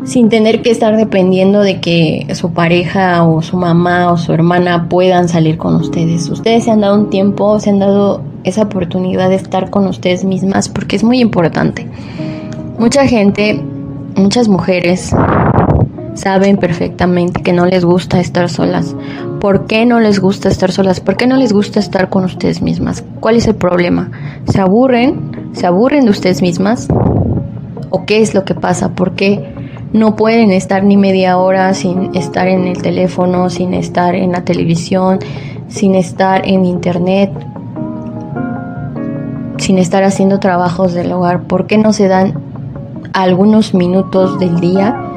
sin 0.05 0.29
tener 0.29 0.63
que 0.63 0.71
estar 0.71 0.97
dependiendo 0.97 1.61
de 1.61 1.81
que 1.81 2.27
su 2.35 2.53
pareja 2.53 3.25
o 3.25 3.43
su 3.43 3.57
mamá 3.57 4.13
o 4.13 4.17
su 4.17 4.33
hermana 4.33 4.89
puedan 4.89 5.29
salir 5.29 5.59
con 5.59 5.75
ustedes. 5.77 6.29
Ustedes 6.29 6.65
se 6.65 6.71
han 6.71 6.81
dado 6.81 6.95
un 6.95 7.11
tiempo, 7.11 7.59
se 7.59 7.71
han 7.71 7.79
dado 7.79 8.23
esa 8.45 8.63
oportunidad 8.63 9.29
de 9.29 9.37
estar 9.37 9.71
con 9.71 9.87
ustedes 9.87 10.25
mismas 10.25 10.69
porque 10.69 10.97
es 10.97 11.05
muy 11.05 11.21
importante. 11.21 11.87
Mucha 12.79 13.07
gente, 13.07 13.63
muchas 14.15 14.49
mujeres 14.49 15.13
saben 16.15 16.57
perfectamente 16.57 17.43
que 17.43 17.53
no 17.53 17.67
les 17.67 17.85
gusta 17.85 18.21
estar 18.21 18.49
solas. 18.49 18.95
¿Por 19.41 19.67
qué 19.67 19.87
no 19.87 20.01
les 20.01 20.21
gusta 20.21 20.49
estar 20.49 20.73
solas? 20.73 21.01
¿Por 21.01 21.17
qué 21.17 21.27
no 21.27 21.37
les 21.37 21.53
gusta 21.53 21.81
estar 21.81 22.09
con 22.09 22.25
ustedes 22.25 22.63
mismas? 22.63 23.05
¿Cuál 23.21 23.37
es 23.37 23.47
el 23.47 23.55
problema? 23.55 24.11
¿Se 24.47 24.61
aburren? 24.61 25.51
¿Se 25.53 25.67
aburren 25.67 26.05
de 26.05 26.11
ustedes 26.11 26.43
mismas? 26.43 26.89
¿O 27.91 28.05
qué 28.05 28.21
es 28.21 28.35
lo 28.35 28.45
que 28.45 28.55
pasa? 28.55 28.95
¿Por 28.95 29.13
qué? 29.13 29.55
no 29.93 30.17
pueden 30.17 30.51
estar 30.51 30.85
ni 30.85 30.97
media 30.97 31.39
hora 31.39 31.73
sin 31.75 32.15
estar 32.15 32.47
en 32.47 32.67
el 32.67 32.83
teléfono, 32.83 33.49
sin 33.49 33.75
estar 33.75 34.15
en 34.15 34.33
la 34.33 34.45
televisión, 34.45 35.19
sin 35.69 35.95
estar 35.95 36.47
en 36.47 36.65
internet, 36.65 37.31
sin 39.57 39.79
estar 39.79 40.05
haciendo 40.05 40.41
trabajos 40.41 40.93
del 40.93 41.13
hogar. 41.13 41.43
¿Por 41.45 41.67
qué 41.67 41.79
no 41.79 41.93
se 41.93 42.09
dan 42.09 42.35
algunos 43.15 43.75
minutos 43.75 44.39
del 44.39 44.61
día? 44.61 45.08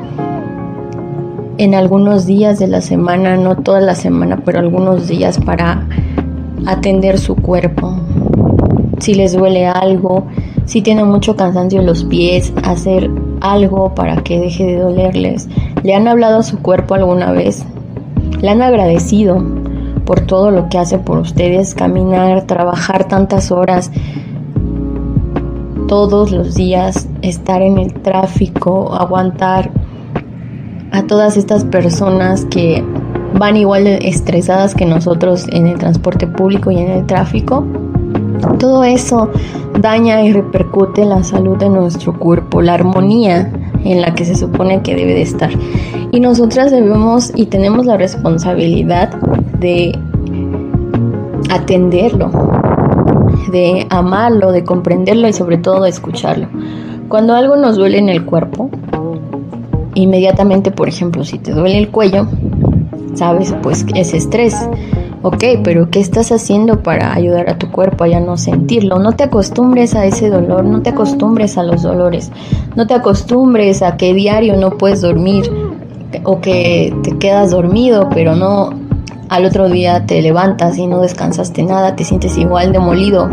En 1.61 1.75
algunos 1.75 2.25
días 2.25 2.57
de 2.57 2.65
la 2.65 2.81
semana, 2.81 3.37
no 3.37 3.55
toda 3.55 3.81
la 3.81 3.93
semana, 3.93 4.41
pero 4.43 4.57
algunos 4.57 5.07
días 5.07 5.37
para 5.37 5.87
atender 6.65 7.19
su 7.19 7.35
cuerpo. 7.35 7.93
Si 8.97 9.13
les 9.13 9.33
duele 9.33 9.67
algo, 9.67 10.25
si 10.65 10.81
tienen 10.81 11.07
mucho 11.07 11.35
cansancio 11.35 11.81
en 11.81 11.85
los 11.85 12.03
pies, 12.03 12.51
hacer 12.63 13.11
algo 13.41 13.93
para 13.93 14.23
que 14.23 14.39
deje 14.39 14.65
de 14.65 14.77
dolerles. 14.77 15.49
¿Le 15.83 15.93
han 15.93 16.07
hablado 16.07 16.39
a 16.39 16.43
su 16.43 16.57
cuerpo 16.57 16.95
alguna 16.95 17.31
vez? 17.31 17.63
¿Le 18.41 18.49
han 18.49 18.63
agradecido 18.63 19.45
por 20.03 20.21
todo 20.21 20.49
lo 20.49 20.67
que 20.67 20.79
hace 20.79 20.97
por 20.97 21.19
ustedes? 21.19 21.75
Caminar, 21.75 22.47
trabajar 22.47 23.07
tantas 23.07 23.51
horas, 23.51 23.91
todos 25.87 26.31
los 26.31 26.55
días, 26.55 27.07
estar 27.21 27.61
en 27.61 27.77
el 27.77 27.93
tráfico, 27.93 28.95
aguantar 28.95 29.69
a 30.91 31.03
todas 31.03 31.37
estas 31.37 31.63
personas 31.63 32.45
que 32.45 32.83
van 33.37 33.57
igual 33.57 33.87
estresadas 33.87 34.75
que 34.75 34.85
nosotros 34.85 35.47
en 35.51 35.67
el 35.67 35.77
transporte 35.77 36.27
público 36.27 36.71
y 36.71 36.77
en 36.77 36.91
el 36.91 37.05
tráfico. 37.05 37.65
Todo 38.59 38.83
eso 38.83 39.29
daña 39.79 40.21
y 40.23 40.33
repercute 40.33 41.05
la 41.05 41.23
salud 41.23 41.57
de 41.57 41.69
nuestro 41.69 42.17
cuerpo, 42.17 42.61
la 42.61 42.73
armonía 42.73 43.51
en 43.83 44.01
la 44.01 44.13
que 44.13 44.25
se 44.25 44.35
supone 44.35 44.81
que 44.81 44.95
debe 44.95 45.13
de 45.13 45.21
estar. 45.21 45.49
Y 46.11 46.19
nosotras 46.19 46.71
debemos 46.71 47.31
y 47.35 47.45
tenemos 47.45 47.85
la 47.85 47.97
responsabilidad 47.97 49.13
de 49.59 49.97
atenderlo, 51.49 52.31
de 53.51 53.87
amarlo, 53.89 54.51
de 54.51 54.63
comprenderlo 54.63 55.27
y 55.27 55.33
sobre 55.33 55.57
todo 55.57 55.83
de 55.83 55.89
escucharlo. 55.89 56.47
Cuando 57.07 57.35
algo 57.35 57.55
nos 57.55 57.75
duele 57.75 57.97
en 57.97 58.09
el 58.09 58.25
cuerpo, 58.25 58.69
inmediatamente, 60.03 60.71
por 60.71 60.87
ejemplo, 60.87 61.23
si 61.23 61.37
te 61.37 61.51
duele 61.51 61.77
el 61.77 61.89
cuello, 61.89 62.27
sabes, 63.13 63.53
pues 63.61 63.85
es 63.95 64.13
estrés. 64.13 64.55
Ok, 65.23 65.43
pero 65.63 65.89
¿qué 65.91 65.99
estás 65.99 66.31
haciendo 66.31 66.81
para 66.81 67.13
ayudar 67.13 67.47
a 67.49 67.59
tu 67.59 67.69
cuerpo 67.69 68.05
a 68.05 68.07
ya 68.07 68.19
no 68.19 68.37
sentirlo? 68.37 68.97
No 68.97 69.11
te 69.11 69.25
acostumbres 69.25 69.93
a 69.93 70.05
ese 70.05 70.29
dolor, 70.31 70.63
no 70.63 70.81
te 70.81 70.89
acostumbres 70.89 71.59
a 71.59 71.63
los 71.63 71.83
dolores, 71.83 72.31
no 72.75 72.87
te 72.87 72.95
acostumbres 72.95 73.83
a 73.83 73.97
que 73.97 74.15
diario 74.15 74.57
no 74.57 74.71
puedes 74.71 75.01
dormir 75.01 75.45
o 76.23 76.41
que 76.41 76.95
te 77.03 77.17
quedas 77.19 77.51
dormido, 77.51 78.09
pero 78.09 78.35
no 78.35 78.71
al 79.29 79.45
otro 79.45 79.69
día 79.69 80.05
te 80.07 80.21
levantas 80.21 80.77
y 80.77 80.87
no 80.87 81.01
descansaste 81.01 81.63
nada, 81.63 81.95
te 81.95 82.03
sientes 82.03 82.37
igual 82.37 82.73
de 82.73 82.79
molido, 82.79 83.29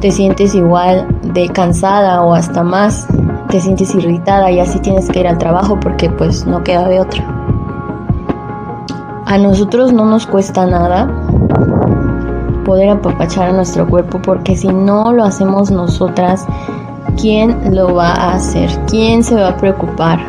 te 0.00 0.12
sientes 0.12 0.54
igual 0.54 1.08
de 1.32 1.48
cansada 1.48 2.22
o 2.22 2.34
hasta 2.34 2.62
más, 2.62 3.08
te 3.50 3.60
sientes 3.60 3.94
irritada 3.94 4.50
y 4.50 4.60
así 4.60 4.78
tienes 4.78 5.08
que 5.08 5.20
ir 5.20 5.26
al 5.26 5.38
trabajo 5.38 5.78
porque 5.80 6.08
pues 6.08 6.46
no 6.46 6.62
queda 6.62 6.88
de 6.88 7.00
otra. 7.00 7.24
A 9.26 9.38
nosotros 9.38 9.92
no 9.92 10.06
nos 10.06 10.26
cuesta 10.26 10.66
nada 10.66 11.08
poder 12.64 12.90
apapachar 12.90 13.50
a 13.50 13.52
nuestro 13.52 13.86
cuerpo 13.88 14.20
porque 14.22 14.56
si 14.56 14.68
no 14.68 15.12
lo 15.12 15.24
hacemos 15.24 15.70
nosotras, 15.70 16.46
¿quién 17.20 17.74
lo 17.74 17.94
va 17.94 18.12
a 18.12 18.34
hacer? 18.34 18.70
¿Quién 18.88 19.24
se 19.24 19.34
va 19.34 19.48
a 19.48 19.56
preocupar 19.56 20.20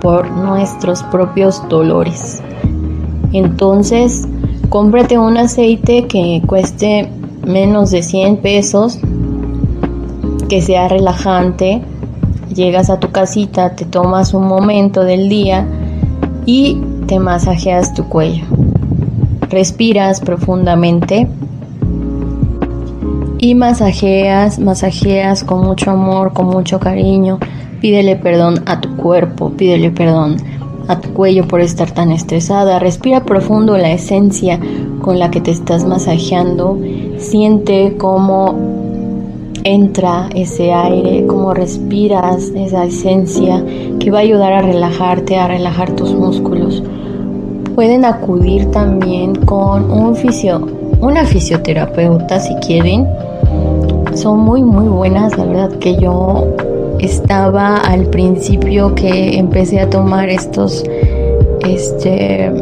por 0.00 0.30
nuestros 0.30 1.02
propios 1.04 1.62
dolores? 1.68 2.42
Entonces, 3.32 4.26
cómprate 4.68 5.18
un 5.18 5.36
aceite 5.36 6.06
que 6.06 6.42
cueste 6.46 7.10
menos 7.46 7.90
de 7.90 8.02
100 8.02 8.38
pesos, 8.38 8.98
que 10.48 10.60
sea 10.62 10.88
relajante. 10.88 11.82
Llegas 12.54 12.90
a 12.90 13.00
tu 13.00 13.10
casita, 13.10 13.74
te 13.74 13.84
tomas 13.84 14.34
un 14.34 14.46
momento 14.46 15.02
del 15.02 15.28
día 15.28 15.66
y 16.46 16.80
te 17.06 17.18
masajeas 17.18 17.94
tu 17.94 18.08
cuello. 18.08 18.44
Respiras 19.50 20.20
profundamente 20.20 21.28
y 23.38 23.54
masajeas, 23.54 24.58
masajeas 24.58 25.44
con 25.44 25.64
mucho 25.64 25.90
amor, 25.90 26.32
con 26.32 26.46
mucho 26.46 26.80
cariño. 26.80 27.38
Pídele 27.80 28.16
perdón 28.16 28.62
a 28.66 28.80
tu 28.80 28.96
cuerpo, 28.96 29.50
pídele 29.50 29.90
perdón 29.90 30.36
a 30.88 31.00
tu 31.00 31.12
cuello 31.12 31.46
por 31.46 31.60
estar 31.60 31.90
tan 31.90 32.10
estresada. 32.12 32.78
Respira 32.78 33.24
profundo 33.24 33.76
la 33.76 33.92
esencia 33.92 34.58
con 35.02 35.18
la 35.18 35.30
que 35.30 35.40
te 35.40 35.50
estás 35.50 35.84
masajeando. 35.84 36.78
Siente 37.18 37.96
cómo 37.98 38.65
entra 39.66 40.28
ese 40.32 40.72
aire, 40.72 41.26
cómo 41.26 41.52
respiras 41.52 42.52
esa 42.54 42.84
esencia 42.84 43.64
que 43.98 44.12
va 44.12 44.18
a 44.18 44.20
ayudar 44.20 44.52
a 44.52 44.62
relajarte, 44.62 45.36
a 45.36 45.48
relajar 45.48 45.90
tus 45.90 46.14
músculos. 46.14 46.84
Pueden 47.74 48.04
acudir 48.04 48.70
también 48.70 49.34
con 49.34 49.90
un 49.90 50.14
fisio, 50.14 50.68
una 51.00 51.24
fisioterapeuta 51.24 52.38
si 52.38 52.54
quieren. 52.56 53.08
Son 54.14 54.38
muy 54.38 54.62
muy 54.62 54.86
buenas, 54.86 55.36
la 55.36 55.44
verdad 55.44 55.70
que 55.80 55.96
yo 55.96 56.46
estaba 57.00 57.78
al 57.78 58.06
principio 58.06 58.94
que 58.94 59.36
empecé 59.36 59.80
a 59.80 59.90
tomar 59.90 60.28
estos 60.28 60.84
este 61.66 62.52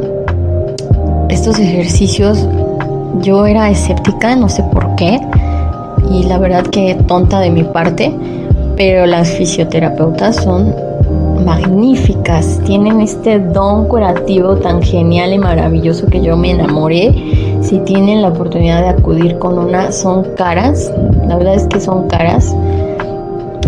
estos 1.29 1.59
ejercicios 1.59 2.49
yo 3.21 3.45
era 3.45 3.71
escéptica, 3.71 4.35
no 4.35 4.49
sé 4.49 4.63
por 4.73 4.97
qué 4.97 5.21
y 6.15 6.23
la 6.25 6.39
verdad 6.39 6.65
que 6.65 6.95
tonta 7.07 7.41
de 7.41 7.51
mi 7.51 7.65
parte, 7.65 8.15
pero 8.77 9.07
las 9.07 9.31
fisioterapeutas 9.31 10.37
son 10.37 10.73
magníficas, 11.45 12.61
tienen 12.65 13.01
este 13.01 13.39
don 13.39 13.87
curativo 13.87 14.57
tan 14.57 14.81
genial 14.81 15.33
y 15.33 15.39
maravilloso 15.39 16.07
que 16.07 16.23
yo 16.23 16.37
me 16.37 16.53
enamoré. 16.53 17.13
Si 17.63 17.79
tienen 17.81 18.23
la 18.23 18.29
oportunidad 18.29 18.83
de 18.83 18.89
acudir 18.89 19.39
con 19.39 19.59
una, 19.59 19.91
son 19.91 20.25
caras, 20.37 20.93
la 21.27 21.37
verdad 21.37 21.55
es 21.55 21.67
que 21.67 21.81
son 21.81 22.09
caras. 22.09 22.55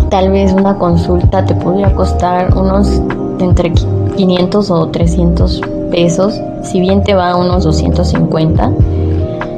Tal 0.09 0.31
vez 0.31 0.53
una 0.53 0.77
consulta 0.79 1.45
te 1.45 1.55
podría 1.55 1.93
costar 1.95 2.57
unos 2.57 3.03
entre 3.41 3.73
500 3.73 4.71
o 4.71 4.89
300 4.89 5.61
pesos, 5.91 6.41
si 6.63 6.81
bien 6.81 7.03
te 7.03 7.15
va 7.15 7.31
a 7.31 7.37
unos 7.37 7.65
250. 7.65 8.73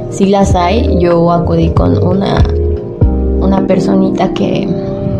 Si 0.09 0.25
las 0.25 0.55
hay, 0.55 0.97
yo 0.99 1.31
acudí 1.31 1.69
con 1.69 2.03
una 2.03 2.43
una 3.49 3.65
personita 3.65 4.31
que 4.33 4.67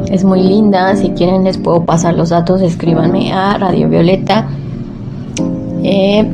es 0.09 0.23
muy 0.23 0.41
linda. 0.41 0.95
Si 0.95 1.09
quieren 1.09 1.43
les 1.43 1.57
puedo 1.57 1.83
pasar 1.83 2.13
los 2.13 2.29
datos, 2.29 2.61
escríbanme 2.61 3.33
a 3.33 3.57
Radio 3.57 3.89
Violeta. 3.89 4.47
Eh, 5.83 6.27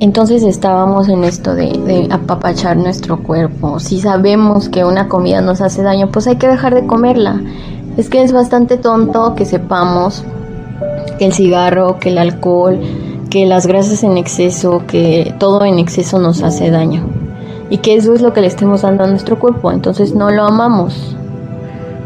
entonces 0.00 0.42
estábamos 0.42 1.08
en 1.08 1.24
esto 1.24 1.54
de, 1.54 1.72
de, 1.72 2.08
apapachar 2.10 2.76
nuestro 2.76 3.22
cuerpo. 3.22 3.80
Si 3.80 3.98
sabemos 3.98 4.68
que 4.68 4.84
una 4.84 5.08
comida 5.08 5.40
nos 5.40 5.62
hace 5.62 5.82
daño, 5.82 6.10
pues 6.10 6.26
hay 6.26 6.36
que 6.36 6.48
dejar 6.48 6.74
de 6.74 6.86
comerla. 6.86 7.40
Es 7.96 8.10
que 8.10 8.22
es 8.22 8.32
bastante 8.32 8.76
tonto 8.76 9.34
que 9.34 9.46
sepamos 9.46 10.22
que 11.18 11.24
el 11.24 11.32
cigarro, 11.32 11.98
que 11.98 12.10
el 12.10 12.18
alcohol, 12.18 12.78
que 13.30 13.46
las 13.46 13.66
grasas 13.66 14.04
en 14.04 14.18
exceso, 14.18 14.82
que 14.86 15.34
todo 15.38 15.64
en 15.64 15.78
exceso 15.78 16.18
nos 16.18 16.42
hace 16.42 16.70
daño 16.70 17.15
y 17.70 17.78
que 17.78 17.96
eso 17.96 18.14
es 18.14 18.22
lo 18.22 18.32
que 18.32 18.40
le 18.40 18.46
estemos 18.46 18.82
dando 18.82 19.04
a 19.04 19.06
nuestro 19.06 19.38
cuerpo. 19.38 19.72
Entonces 19.72 20.14
no 20.14 20.30
lo 20.30 20.44
amamos, 20.44 21.16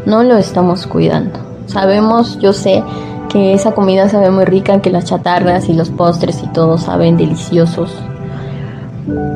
no 0.05 0.23
lo 0.23 0.37
estamos 0.37 0.87
cuidando. 0.87 1.39
Sabemos, 1.67 2.39
yo 2.39 2.53
sé 2.53 2.83
que 3.29 3.53
esa 3.53 3.71
comida 3.71 4.09
sabe 4.09 4.29
muy 4.29 4.43
rica, 4.43 4.81
que 4.81 4.89
las 4.89 5.05
chatarras 5.05 5.69
y 5.69 5.73
los 5.73 5.89
postres 5.89 6.43
y 6.43 6.47
todo 6.47 6.77
saben 6.77 7.15
deliciosos, 7.15 7.95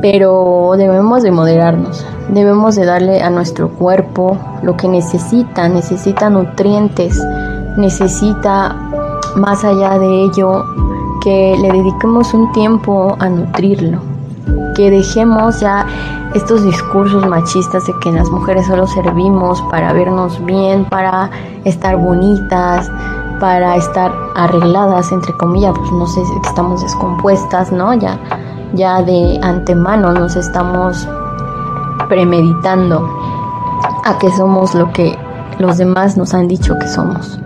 pero 0.02 0.74
debemos 0.76 1.22
de 1.22 1.30
moderarnos, 1.30 2.04
debemos 2.28 2.76
de 2.76 2.84
darle 2.84 3.22
a 3.22 3.30
nuestro 3.30 3.70
cuerpo 3.70 4.36
lo 4.62 4.76
que 4.76 4.88
necesita, 4.88 5.68
necesita 5.70 6.28
nutrientes, 6.28 7.18
necesita 7.78 8.76
más 9.36 9.64
allá 9.64 9.98
de 9.98 10.24
ello 10.24 10.64
que 11.22 11.56
le 11.60 11.72
dediquemos 11.72 12.34
un 12.34 12.52
tiempo 12.52 13.16
a 13.18 13.30
nutrirlo, 13.30 14.00
que 14.76 14.90
dejemos 14.90 15.60
ya 15.60 15.86
estos 16.34 16.62
discursos 16.62 17.26
machistas 17.26 17.86
de 17.86 17.94
que 18.00 18.12
las 18.12 18.28
mujeres 18.28 18.66
solo 18.66 18.86
servimos 18.86 19.62
para 19.70 19.92
vernos 19.94 20.44
bien, 20.44 20.84
para 20.84 21.30
estar 21.64 21.96
bonitas, 21.96 22.90
para 23.40 23.76
estar 23.76 24.12
arregladas, 24.34 25.10
entre 25.12 25.32
comillas, 25.38 25.74
pues 25.76 25.90
no 25.92 26.06
sé 26.06 26.20
estamos 26.44 26.82
descompuestas, 26.82 27.72
¿no? 27.72 27.94
Ya, 27.94 28.18
ya 28.74 29.02
de 29.02 29.40
antemano 29.42 30.12
nos 30.12 30.36
estamos 30.36 31.08
premeditando 32.08 33.08
a 34.04 34.18
que 34.18 34.30
somos 34.32 34.74
lo 34.74 34.92
que 34.92 35.18
los 35.58 35.78
demás 35.78 36.18
nos 36.18 36.34
han 36.34 36.48
dicho 36.48 36.78
que 36.78 36.86
somos. 36.86 37.40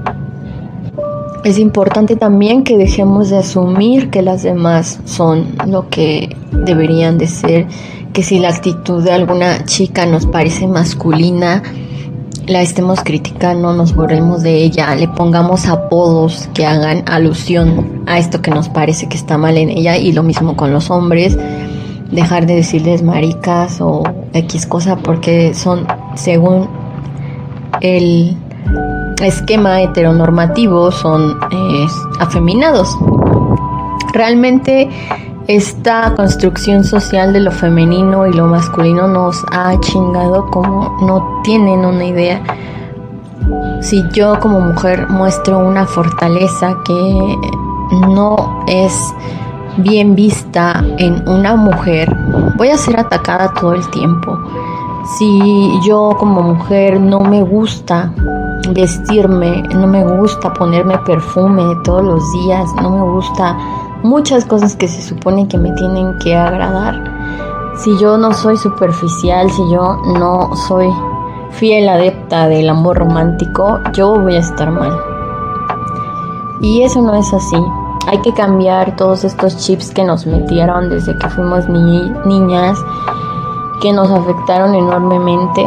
Es 1.42 1.59
importante 1.59 2.16
también 2.16 2.64
que 2.64 2.76
dejemos 2.76 3.31
de 3.31 3.38
asumir 3.38 4.11
que 4.11 4.20
las 4.20 4.42
demás 4.42 5.00
son 5.07 5.57
lo 5.66 5.88
que 5.88 6.37
deberían 6.53 7.16
de 7.16 7.26
ser 7.26 7.66
que 8.12 8.22
si 8.22 8.38
la 8.38 8.50
actitud 8.50 9.03
de 9.03 9.12
alguna 9.12 9.64
chica 9.64 10.05
nos 10.05 10.26
parece 10.26 10.66
masculina, 10.66 11.62
la 12.46 12.61
estemos 12.61 13.00
criticando, 13.00 13.72
nos 13.72 13.94
borremos 13.94 14.42
de 14.42 14.57
ella, 14.57 14.94
le 14.96 15.09
pongamos 15.09 15.66
apodos 15.66 16.48
que 16.53 16.66
hagan 16.66 17.05
alusión 17.09 18.03
a 18.07 18.18
esto 18.18 18.42
que 18.42 18.50
nos 18.50 18.68
parece 18.68 19.09
que 19.09 19.16
está 19.16 19.38
mal 19.38 19.57
en 19.57 19.70
ella 19.70 19.96
y 19.96 20.12
lo 20.12 20.22
mismo 20.22 20.57
con 20.57 20.72
los 20.72 20.90
hombres, 20.90 21.38
dejar 22.11 22.46
de 22.46 22.57
decirles 22.57 23.03
maricas 23.03 23.81
o 23.81 24.03
X 24.33 24.66
cosa 24.66 24.96
porque 24.96 25.55
son 25.55 25.87
según 26.16 26.68
el 27.81 28.37
esquema 29.20 29.80
heteronormativo 29.83 30.90
son 30.90 31.38
afeminados. 32.18 32.96
Realmente 34.12 34.88
esta 35.46 36.14
construcción 36.14 36.85
social 36.85 37.33
de 37.33 37.40
lo 37.40 37.50
femenino 37.50 38.26
y 38.26 38.33
lo 38.33 38.46
masculino 38.46 39.09
nos 39.09 39.44
ha 39.50 39.78
chingado 39.80 40.46
como 40.50 40.96
no 41.02 41.40
tienen 41.42 41.85
una 41.85 42.04
idea. 42.04 42.42
Si 43.80 44.02
yo 44.12 44.38
como 44.38 44.61
mujer 44.61 45.09
muestro 45.09 45.59
una 45.59 45.87
fortaleza 45.87 46.76
que 46.85 47.37
no 48.09 48.62
es 48.68 48.94
bien 49.78 50.14
vista 50.14 50.85
en 50.98 51.28
una 51.28 51.56
mujer, 51.56 52.14
voy 52.56 52.68
a 52.68 52.76
ser 52.76 53.00
atacada 53.00 53.52
todo 53.54 53.74
el 53.74 53.88
tiempo. 53.90 54.38
Si 55.18 55.80
yo 55.85 56.14
como 56.18 56.42
mujer 56.42 57.00
no 57.00 57.20
me 57.20 57.42
gusta 57.42 58.12
vestirme, 58.74 59.62
no 59.74 59.87
me 59.87 60.04
gusta 60.04 60.52
ponerme 60.52 60.98
perfume 60.98 61.62
todos 61.85 62.04
los 62.04 62.33
días, 62.33 62.68
no 62.83 62.90
me 62.90 63.02
gusta 63.02 63.56
muchas 64.02 64.44
cosas 64.44 64.76
que 64.76 64.88
se 64.88 65.02
supone 65.02 65.48
que 65.48 65.59
me 65.59 65.72
tienen 65.72 66.18
que 66.18 66.37
agradar. 66.37 67.74
Si 67.76 67.96
yo 67.98 68.18
no 68.18 68.33
soy 68.33 68.56
superficial, 68.56 69.50
si 69.50 69.62
yo 69.70 69.96
no 70.18 70.54
soy 70.68 70.88
fiel 71.50 71.88
adepta 71.88 72.48
del 72.48 72.68
amor 72.68 72.98
romántico, 72.98 73.80
yo 73.92 74.18
voy 74.20 74.37
a 74.37 74.40
estar 74.40 74.70
mal. 74.70 74.96
Y 76.61 76.83
eso 76.83 77.00
no 77.00 77.14
es 77.14 77.33
así. 77.33 77.56
Hay 78.09 78.20
que 78.22 78.33
cambiar 78.33 78.96
todos 78.96 79.24
estos 79.24 79.56
chips 79.56 79.90
que 79.90 80.04
nos 80.04 80.26
metieron 80.26 80.90
desde 80.90 81.16
que 81.18 81.28
fuimos 81.28 81.68
niñas, 81.68 82.78
que 83.80 83.92
nos 83.92 84.11
afectaron 84.11 84.74
enormemente 84.74 85.66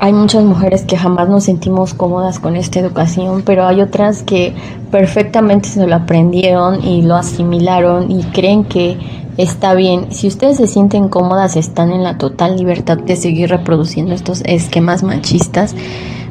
hay 0.00 0.12
muchas 0.12 0.44
mujeres 0.44 0.84
que 0.84 0.96
jamás 0.96 1.28
nos 1.28 1.44
sentimos 1.44 1.94
cómodas 1.94 2.38
con 2.38 2.56
esta 2.56 2.80
educación, 2.80 3.42
pero 3.44 3.66
hay 3.66 3.80
otras 3.80 4.22
que 4.22 4.54
perfectamente 4.90 5.68
se 5.68 5.86
lo 5.86 5.94
aprendieron 5.94 6.84
y 6.84 7.02
lo 7.02 7.16
asimilaron 7.16 8.10
y 8.10 8.22
creen 8.24 8.64
que 8.64 8.98
está 9.36 9.74
bien. 9.74 10.12
Si 10.12 10.28
ustedes 10.28 10.56
se 10.58 10.66
sienten 10.66 11.08
cómodas, 11.08 11.56
están 11.56 11.92
en 11.92 12.02
la 12.02 12.18
total 12.18 12.56
libertad 12.56 12.98
de 12.98 13.16
seguir 13.16 13.50
reproduciendo 13.50 14.14
estos 14.14 14.42
esquemas 14.44 15.02
machistas, 15.02 15.74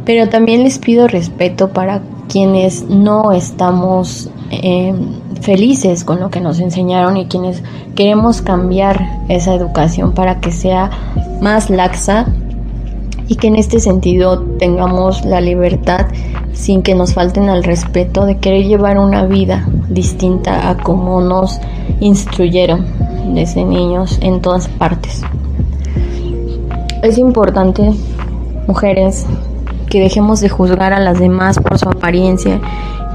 pero 0.06 0.30
también 0.30 0.64
les 0.64 0.80
pido 0.80 1.08
respeto 1.08 1.70
para 1.70 2.02
quienes 2.30 2.90
no 2.90 3.32
estamos 3.32 4.30
eh, 4.52 4.94
felices 5.42 6.04
con 6.04 6.20
lo 6.20 6.30
que 6.30 6.42
nos 6.42 6.60
enseñaron 6.60 7.18
y 7.18 7.26
quienes 7.26 7.64
queremos 7.96 8.42
cambiar 8.42 9.06
esa 9.30 9.54
educación 9.54 10.14
para 10.14 10.40
que 10.40 10.52
sea 10.52 10.90
más 11.42 11.70
laxa 11.70 12.28
y 13.28 13.36
que 13.36 13.48
en 13.48 13.56
este 13.56 13.80
sentido 13.80 14.40
tengamos 14.60 15.26
la 15.26 15.42
libertad 15.42 16.08
sin 16.54 16.82
que 16.82 16.96
nos 16.96 17.14
falten 17.14 17.50
al 17.50 17.64
respeto 17.64 18.26
de 18.26 18.38
querer 18.38 18.66
llevar 18.66 18.98
una 18.98 19.26
vida 19.26 19.68
distinta 19.90 20.70
a 20.70 20.78
como 20.78 21.22
nos 21.22 21.60
instruyeron 22.00 22.86
desde 23.34 23.66
niños 23.66 24.18
en 24.22 24.42
todas 24.42 24.68
partes. 24.68 25.22
Es 27.04 27.18
importante, 27.18 27.92
mujeres, 28.68 29.26
que 29.90 30.00
dejemos 30.00 30.42
de 30.42 30.50
juzgar 30.50 30.94
a 30.94 31.00
las 31.00 31.20
demás 31.20 31.60
por 31.60 31.78
su 31.78 31.88
apariencia, 31.88 32.60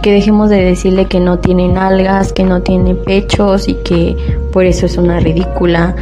que 0.01 0.13
dejemos 0.13 0.51
de 0.51 0.63
decirle 0.63 1.07
que 1.07 1.21
no 1.21 1.39
tienen 1.39 1.79
algas, 1.79 2.33
que 2.33 2.45
no 2.45 2.63
tiene 2.63 2.95
pechos 2.95 3.69
y 3.69 3.75
que 3.75 4.17
por 4.53 4.65
eso 4.65 4.87
es 4.87 4.97
una 4.97 5.21
ridícula 5.21 5.95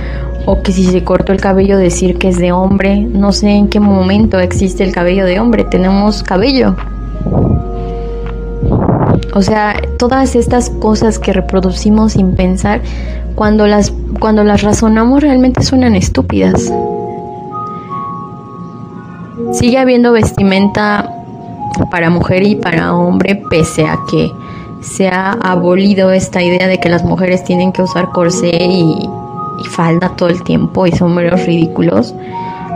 o 0.46 0.62
que 0.62 0.72
si 0.72 0.84
se 0.84 1.04
cortó 1.04 1.32
el 1.32 1.40
cabello 1.40 1.76
decir 1.76 2.16
que 2.16 2.28
es 2.28 2.38
de 2.38 2.52
hombre. 2.52 3.00
No 3.00 3.32
sé 3.32 3.50
en 3.50 3.68
qué 3.68 3.80
momento 3.80 4.38
existe 4.38 4.84
el 4.84 4.92
cabello 4.92 5.24
de 5.26 5.40
hombre. 5.40 5.64
Tenemos 5.64 6.22
cabello. 6.22 6.74
O 9.34 9.42
sea, 9.42 9.76
todas 9.98 10.34
estas 10.36 10.70
cosas 10.70 11.18
que 11.18 11.32
reproducimos 11.32 12.12
sin 12.12 12.34
pensar, 12.34 12.80
cuando 13.34 13.66
las, 13.66 13.92
cuando 14.18 14.42
las 14.42 14.62
razonamos 14.62 15.22
realmente 15.22 15.62
suenan 15.62 15.94
estúpidas. 15.94 16.72
Sigue 19.52 19.78
habiendo 19.78 20.12
vestimenta 20.12 21.17
para 21.90 22.10
mujer 22.10 22.42
y 22.42 22.56
para 22.56 22.94
hombre, 22.94 23.42
pese 23.50 23.86
a 23.86 23.98
que 24.10 24.30
se 24.80 25.08
ha 25.08 25.32
abolido 25.32 26.12
esta 26.12 26.42
idea 26.42 26.68
de 26.68 26.78
que 26.78 26.88
las 26.88 27.04
mujeres 27.04 27.44
tienen 27.44 27.72
que 27.72 27.82
usar 27.82 28.10
corsé 28.10 28.56
y, 28.56 29.08
y 29.58 29.64
falda 29.68 30.10
todo 30.16 30.28
el 30.28 30.42
tiempo 30.44 30.86
y 30.86 30.92
sombreros 30.92 31.46
ridículos, 31.46 32.14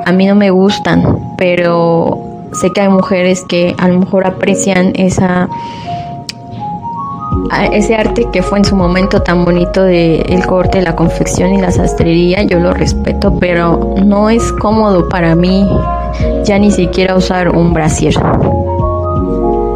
a 0.05 0.13
mí 0.13 0.27
no 0.27 0.35
me 0.35 0.51
gustan, 0.51 1.35
pero 1.39 2.19
sé 2.53 2.71
que 2.71 2.81
hay 2.81 2.89
mujeres 2.89 3.45
que 3.49 3.75
a 3.79 3.89
lo 3.89 4.01
mejor 4.01 4.27
aprecian 4.27 4.93
esa 4.97 5.49
ese 7.73 7.95
arte 7.95 8.27
que 8.33 8.43
fue 8.43 8.59
en 8.59 8.65
su 8.65 8.77
momento 8.77 9.23
tan 9.23 9.45
bonito 9.45 9.83
de 9.83 10.21
el 10.23 10.47
corte, 10.47 10.81
la 10.83 10.97
confección 10.97 11.55
y 11.55 11.61
la 11.61 11.71
sastrería, 11.71 12.43
yo 12.43 12.59
lo 12.59 12.73
respeto, 12.73 13.39
pero 13.39 13.95
no 14.05 14.31
es 14.31 14.53
cómodo 14.53 15.09
para 15.09 15.35
mí 15.35 15.69
ya 16.45 16.59
ni 16.59 16.71
siquiera 16.71 17.17
usar 17.17 17.51
un 17.51 17.73
brasier. 17.73 18.15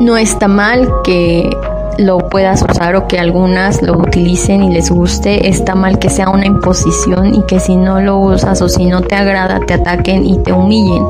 No 0.01 0.17
está 0.17 0.49
mal 0.49 0.89
que 1.05 1.51
lo 1.99 2.19
puedas 2.19 2.63
usar 2.63 2.97
o 2.97 3.09
que 3.09 3.19
algunas 3.19 3.81
lo 3.83 3.95
utilicen 3.99 4.63
y 4.63 4.73
les 4.73 4.91
guste, 4.91 5.49
está 5.49 5.75
mal 5.75 5.99
que 5.99 6.11
sea 6.11 6.29
una 6.29 6.47
imposición 6.47 7.35
y 7.35 7.43
que 7.43 7.59
si 7.61 7.77
no 7.77 8.01
lo 8.01 8.19
usas 8.19 8.61
o 8.61 8.69
si 8.69 8.85
no 8.87 9.01
te 9.01 9.15
agrada 9.15 9.61
te 9.61 9.75
ataquen 9.75 10.27
y 10.27 10.39
te 10.39 10.53
humillen. 10.53 11.05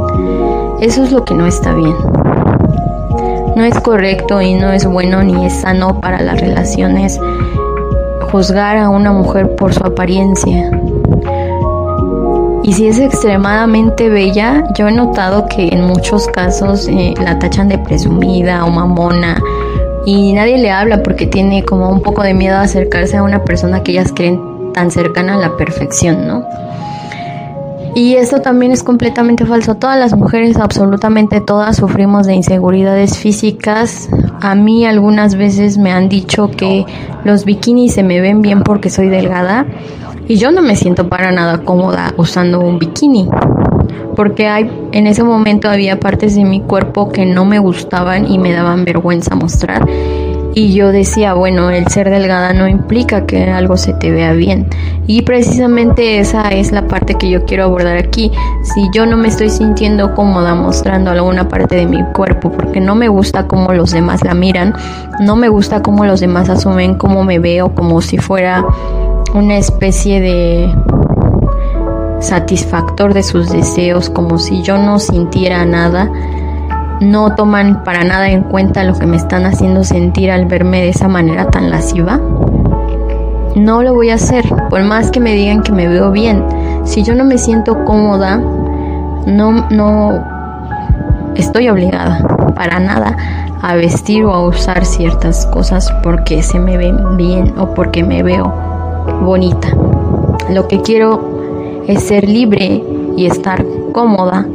Eso 0.81 1.03
es 1.03 1.13
lo 1.13 1.25
que 1.25 1.35
no 1.35 1.47
está 1.47 1.75
bien. 1.75 1.97
No 3.57 3.65
es 3.65 3.79
correcto 3.81 4.41
y 4.41 4.55
no 4.55 4.71
es 4.71 4.87
bueno 4.87 5.23
ni 5.25 5.47
es 5.47 5.55
sano 5.55 6.01
para 6.01 6.21
las 6.23 6.41
relaciones 6.41 7.19
juzgar 8.31 8.77
a 8.77 8.91
una 8.91 9.13
mujer 9.13 9.57
por 9.57 9.73
su 9.73 9.85
apariencia. 9.85 10.71
Y 12.67 12.73
si 12.73 12.89
es 12.89 12.99
extremadamente 12.99 14.09
bella, 14.09 14.65
yo 14.77 14.89
he 14.89 14.93
notado 14.93 15.47
que 15.47 15.69
en 15.69 15.85
muchos 15.85 16.27
casos 16.27 16.89
eh, 16.89 17.15
la 17.23 17.39
tachan 17.39 17.69
de 17.69 17.79
presumida 17.79 18.65
o 18.65 18.71
mamona 18.71 19.41
y 20.05 20.33
nadie 20.33 20.59
le 20.59 20.73
habla 20.73 21.05
porque 21.05 21.29
tiene 21.29 21.65
como 21.65 21.89
un 21.89 22.03
poco 22.03 22.25
de 22.25 22.35
miedo 22.35 22.57
a 22.57 22.63
acercarse 22.63 23.19
a 23.19 23.23
una 23.23 23.45
persona 23.45 23.85
que 23.85 23.93
ellas 23.93 24.11
creen 24.13 24.73
tan 24.73 24.91
cercana 24.91 25.35
a 25.35 25.39
la 25.39 25.57
perfección, 25.57 26.27
¿no? 26.27 26.45
Y 27.95 28.17
esto 28.17 28.41
también 28.41 28.73
es 28.73 28.83
completamente 28.83 29.47
falso. 29.47 29.77
Todas 29.77 29.99
las 29.99 30.15
mujeres, 30.17 30.57
absolutamente 30.57 31.41
todas, 31.41 31.77
sufrimos 31.77 32.27
de 32.27 32.35
inseguridades 32.35 33.17
físicas. 33.17 34.09
A 34.41 34.57
mí 34.57 34.85
algunas 34.85 35.37
veces 35.37 35.79
me 35.79 35.93
han 35.93 36.09
dicho 36.09 36.51
que 36.51 36.85
los 37.25 37.45
bikinis 37.45 37.95
se 37.95 38.03
me 38.03 38.21
ven 38.21 38.43
bien 38.43 38.65
porque 38.65 38.91
soy 38.91 39.09
delgada 39.09 39.67
y 40.29 40.37
yo 40.37 40.51
no 40.51 40.63
me 40.63 40.77
siento 40.77 41.09
para 41.09 41.31
nada 41.33 41.59
cómoda 41.59 42.13
usando 42.17 42.61
un 42.61 42.79
bikini 42.79 43.29
porque 44.17 44.49
hay, 44.49 44.71
en 44.93 45.07
ese 45.07 45.23
momento 45.23 45.69
había 45.69 46.01
partes 46.01 46.35
de 46.35 46.45
mi 46.45 46.61
cuerpo 46.61 47.11
que 47.11 47.27
no 47.27 47.45
me 47.45 47.59
gustaban 47.59 48.27
y 48.31 48.39
me 48.39 48.53
daban 48.53 48.85
vergüenza 48.85 49.37
mostrar. 49.37 49.87
Y 50.55 50.73
yo 50.73 50.91
decía, 50.91 51.35
bueno, 51.35 51.69
el 51.69 51.87
ser 51.89 52.09
delgada 52.09 52.55
no 52.55 52.67
implica 52.67 53.27
que 53.27 53.45
algo 53.45 53.77
se 53.77 53.93
te 53.93 54.11
vea 54.11 54.33
bien. 54.33 54.67
Y 55.07 55.21
precisamente 55.21 56.19
esa 56.19 56.49
es 56.49 56.73
la 56.73 56.87
parte 56.87 57.17
que 57.17 57.29
yo 57.29 57.45
quiero 57.45 57.65
abordar 57.65 57.99
aquí. 57.99 58.33
Si 58.63 58.89
yo 58.95 59.05
no 59.05 59.19
me 59.19 59.29
estoy 59.29 59.51
sintiendo 59.51 60.15
cómoda 60.15 60.55
mostrando 60.55 61.11
alguna 61.11 61.47
parte 61.47 61.77
de 61.77 61.85
mi 61.85 62.03
cuerpo 62.15 62.51
porque 62.51 62.81
no 62.81 62.95
me 62.95 63.09
gusta 63.09 63.47
cómo 63.47 63.75
los 63.75 63.91
demás 63.91 64.25
la 64.25 64.33
miran, 64.33 64.75
no 65.21 65.37
me 65.37 65.51
gusta 65.51 65.83
cómo 65.83 66.07
los 66.07 66.21
demás 66.21 66.49
asumen 66.49 66.95
cómo 66.95 67.23
me 67.23 67.39
veo, 67.39 67.75
como 67.75 68.01
si 68.01 68.17
fuera 68.17 68.65
una 69.37 69.59
especie 69.59 70.19
de 70.23 70.75
satisfactor 72.21 73.13
de 73.13 73.23
sus 73.23 73.51
deseos, 73.53 74.09
como 74.09 74.39
si 74.39 74.63
yo 74.63 74.79
no 74.79 74.99
sintiera 74.99 75.67
nada, 75.67 76.11
no 77.03 77.35
toman 77.35 77.85
para 77.85 78.03
nada 78.03 78.31
en 78.31 78.45
cuenta 78.45 78.83
lo 78.83 78.95
que 78.95 79.05
me 79.05 79.19
están 79.19 79.45
haciendo 79.45 79.85
sentir 79.85 80.31
al 80.31 80.47
verme 80.47 80.81
de 80.81 80.89
esa 80.89 81.09
manera 81.09 81.51
tan 81.51 81.69
lasciva. 81.69 82.19
No 83.55 83.83
lo 83.83 83.93
voy 83.93 84.09
a 84.09 84.15
hacer, 84.15 84.45
por 84.71 84.83
más 84.85 85.11
que 85.11 85.21
me 85.21 85.35
digan 85.35 85.63
que 85.63 85.73
me 85.73 85.87
veo 85.87 86.11
bien. 86.11 86.43
Si 86.85 87.03
yo 87.03 87.15
no 87.15 87.25
me 87.25 87.37
siento 87.37 87.85
cómoda, 87.85 88.39
no, 88.39 89.69
no 89.69 90.25
estoy 91.35 91.69
obligada 91.69 92.27
para 92.55 92.81
nada 92.81 93.15
a 93.61 93.75
vestir 93.75 94.25
o 94.25 94.33
a 94.33 94.47
usar 94.47 94.87
ciertas 94.87 95.45
cosas 95.47 95.93
porque 96.03 96.43
se 96.43 96.59
me 96.59 96.79
ven 96.79 97.19
bien 97.19 97.53
o 97.59 97.75
porque 97.75 98.03
me 98.03 98.23
veo 98.23 98.66
bonita. 99.23 99.69
Lo 100.51 100.69
que 100.69 100.83
quiero 100.83 101.85
es 101.87 102.03
ser 102.03 102.29
libre 102.29 102.83
y 103.17 103.27
estar 103.27 103.65
cómoda 103.93 104.47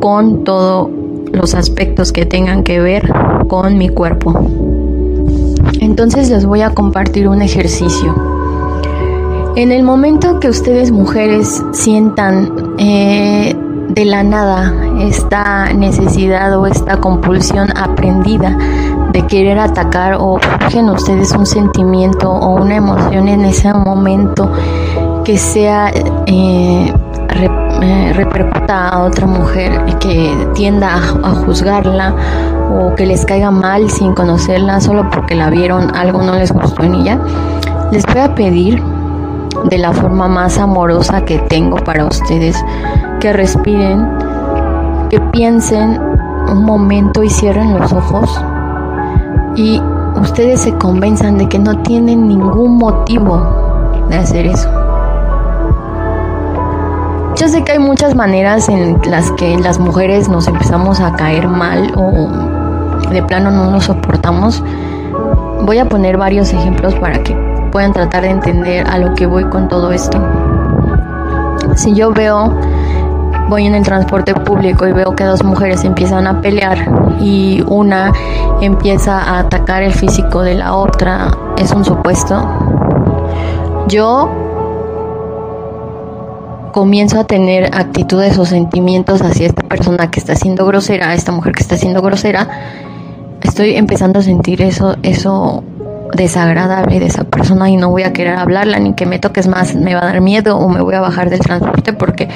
con 0.00 0.44
todos 0.44 0.88
los 1.32 1.54
aspectos 1.54 2.12
que 2.12 2.26
tengan 2.26 2.62
que 2.62 2.80
ver 2.80 3.12
con 3.48 3.78
mi 3.78 3.88
cuerpo. 3.88 4.38
Entonces 5.80 6.30
les 6.30 6.46
voy 6.46 6.62
a 6.62 6.70
compartir 6.70 7.28
un 7.28 7.42
ejercicio. 7.42 8.14
En 9.56 9.72
el 9.72 9.82
momento 9.82 10.38
que 10.38 10.48
ustedes 10.48 10.92
mujeres 10.92 11.64
sientan 11.72 12.74
eh, 12.78 13.56
de 13.98 14.04
la 14.04 14.22
nada 14.22 14.72
esta 15.00 15.72
necesidad 15.72 16.56
o 16.56 16.68
esta 16.68 16.98
compulsión 16.98 17.76
aprendida 17.76 18.56
de 19.10 19.26
querer 19.26 19.58
atacar 19.58 20.14
o 20.20 20.38
surgen 20.38 20.88
ustedes 20.90 21.32
un 21.32 21.44
sentimiento 21.44 22.30
o 22.30 22.62
una 22.62 22.76
emoción 22.76 23.26
en 23.26 23.44
ese 23.44 23.74
momento 23.74 24.52
que 25.24 25.36
sea 25.36 25.90
eh, 26.26 26.94
eh, 27.34 28.12
repercuta 28.14 28.88
a 28.88 29.02
otra 29.02 29.26
mujer 29.26 29.84
que 29.98 30.32
tienda 30.54 30.94
a, 30.94 31.30
juzgarla 31.30 32.14
o 32.70 32.94
que 32.94 33.04
les 33.04 33.24
caiga 33.24 33.50
mal 33.50 33.90
sin 33.90 34.14
conocerla 34.14 34.80
solo 34.80 35.10
porque 35.10 35.34
la 35.34 35.50
vieron, 35.50 35.92
algo 35.96 36.22
no 36.22 36.34
les 36.34 36.52
gustó 36.52 36.84
en 36.84 36.94
ella, 36.94 37.18
les 37.90 38.06
voy 38.06 38.20
a 38.20 38.32
pedir 38.36 38.80
de 39.64 39.78
la 39.78 39.92
forma 39.92 40.28
más 40.28 40.56
amorosa 40.58 41.24
que 41.24 41.40
tengo 41.40 41.78
para 41.78 42.04
ustedes 42.04 42.56
que 43.18 43.32
respiren, 43.32 44.08
que 45.10 45.20
piensen 45.20 46.00
un 46.50 46.64
momento 46.64 47.22
y 47.22 47.30
cierren 47.30 47.78
los 47.78 47.92
ojos 47.92 48.40
y 49.54 49.82
ustedes 50.20 50.60
se 50.60 50.74
convenzan 50.74 51.38
de 51.38 51.48
que 51.48 51.58
no 51.58 51.78
tienen 51.82 52.28
ningún 52.28 52.78
motivo 52.78 53.42
de 54.08 54.16
hacer 54.16 54.46
eso. 54.46 54.68
Yo 57.36 57.48
sé 57.48 57.62
que 57.62 57.72
hay 57.72 57.78
muchas 57.78 58.14
maneras 58.14 58.68
en 58.68 59.00
las 59.06 59.30
que 59.32 59.56
las 59.58 59.78
mujeres 59.78 60.28
nos 60.28 60.48
empezamos 60.48 61.00
a 61.00 61.12
caer 61.12 61.46
mal 61.46 61.92
o 61.96 62.28
de 63.10 63.22
plano 63.22 63.50
no 63.50 63.70
nos 63.70 63.84
soportamos. 63.84 64.62
Voy 65.62 65.78
a 65.78 65.88
poner 65.88 66.16
varios 66.16 66.52
ejemplos 66.52 66.94
para 66.96 67.22
que 67.22 67.36
puedan 67.70 67.92
tratar 67.92 68.22
de 68.22 68.30
entender 68.30 68.86
a 68.88 68.98
lo 68.98 69.14
que 69.14 69.26
voy 69.26 69.44
con 69.44 69.68
todo 69.68 69.92
esto. 69.92 70.18
Si 71.76 71.94
yo 71.94 72.12
veo, 72.12 72.52
voy 73.48 73.66
en 73.66 73.74
el 73.74 73.82
transporte 73.82 74.34
público 74.34 74.86
y 74.86 74.92
veo 74.92 75.16
que 75.16 75.24
dos 75.24 75.42
mujeres 75.42 75.84
empiezan 75.84 76.26
a 76.26 76.40
pelear 76.40 77.18
y 77.20 77.62
una 77.66 78.12
empieza 78.60 79.18
a 79.18 79.40
atacar 79.40 79.82
el 79.82 79.92
físico 79.92 80.42
de 80.42 80.54
la 80.54 80.74
otra, 80.74 81.30
es 81.56 81.72
un 81.72 81.84
supuesto. 81.84 82.46
Yo 83.88 84.30
comienzo 86.72 87.18
a 87.18 87.24
tener 87.24 87.74
actitudes 87.74 88.38
o 88.38 88.44
sentimientos 88.44 89.22
hacia 89.22 89.46
esta 89.46 89.62
persona 89.62 90.10
que 90.10 90.20
está 90.20 90.36
siendo 90.36 90.66
grosera, 90.66 91.14
esta 91.14 91.32
mujer 91.32 91.54
que 91.54 91.62
está 91.62 91.76
siendo 91.76 92.02
grosera, 92.02 92.48
estoy 93.42 93.76
empezando 93.76 94.18
a 94.18 94.22
sentir 94.22 94.60
eso, 94.62 94.96
eso 95.02 95.64
desagradable 96.14 97.00
de 97.00 97.06
esa 97.06 97.24
persona 97.24 97.68
y 97.70 97.76
no 97.76 97.90
voy 97.90 98.02
a 98.02 98.12
querer 98.12 98.36
hablarla 98.36 98.78
ni 98.78 98.94
que 98.94 99.06
me 99.06 99.18
toques 99.18 99.46
más, 99.46 99.74
me 99.74 99.94
va 99.94 100.02
a 100.02 100.06
dar 100.06 100.20
miedo 100.20 100.56
o 100.58 100.68
me 100.68 100.80
voy 100.80 100.94
a 100.94 101.00
bajar 101.00 101.30
del 101.30 101.40
transporte 101.40 101.92
porque 101.92 102.28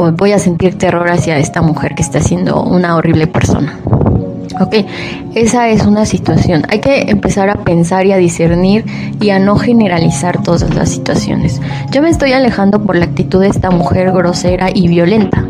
voy 0.00 0.32
a 0.32 0.38
sentir 0.38 0.78
terror 0.78 1.10
hacia 1.10 1.38
esta 1.38 1.62
mujer 1.62 1.94
que 1.94 2.02
está 2.02 2.20
siendo 2.20 2.62
una 2.62 2.96
horrible 2.96 3.26
persona. 3.26 3.78
Ok, 4.58 4.74
esa 5.34 5.68
es 5.68 5.86
una 5.86 6.04
situación. 6.04 6.64
Hay 6.68 6.80
que 6.80 7.10
empezar 7.10 7.48
a 7.48 7.64
pensar 7.64 8.04
y 8.06 8.12
a 8.12 8.16
discernir 8.16 8.84
y 9.20 9.30
a 9.30 9.38
no 9.38 9.56
generalizar 9.56 10.42
todas 10.42 10.74
las 10.74 10.90
situaciones. 10.90 11.60
Yo 11.92 12.02
me 12.02 12.10
estoy 12.10 12.32
alejando 12.32 12.82
por 12.82 12.96
la 12.96 13.04
actitud 13.04 13.40
de 13.40 13.48
esta 13.48 13.70
mujer 13.70 14.12
grosera 14.12 14.68
y 14.72 14.88
violenta. 14.88 15.44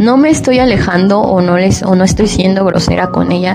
No 0.00 0.16
me 0.16 0.30
estoy 0.30 0.58
alejando 0.60 1.20
o 1.20 1.42
no, 1.42 1.58
les, 1.58 1.82
o 1.82 1.94
no 1.94 2.04
estoy 2.04 2.26
siendo 2.26 2.64
grosera 2.64 3.08
con 3.08 3.32
ella 3.32 3.54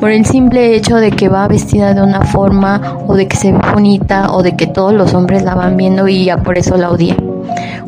por 0.00 0.10
el 0.10 0.24
simple 0.24 0.74
hecho 0.74 0.96
de 0.96 1.10
que 1.10 1.28
va 1.28 1.46
vestida 1.48 1.92
de 1.92 2.00
una 2.00 2.22
forma 2.22 2.96
o 3.06 3.14
de 3.14 3.28
que 3.28 3.36
se 3.36 3.52
ve 3.52 3.58
bonita 3.74 4.32
o 4.32 4.42
de 4.42 4.56
que 4.56 4.66
todos 4.66 4.94
los 4.94 5.12
hombres 5.12 5.42
la 5.42 5.54
van 5.54 5.76
viendo 5.76 6.08
y 6.08 6.24
ya 6.24 6.38
por 6.38 6.56
eso 6.56 6.78
la 6.78 6.90
odié. 6.90 7.14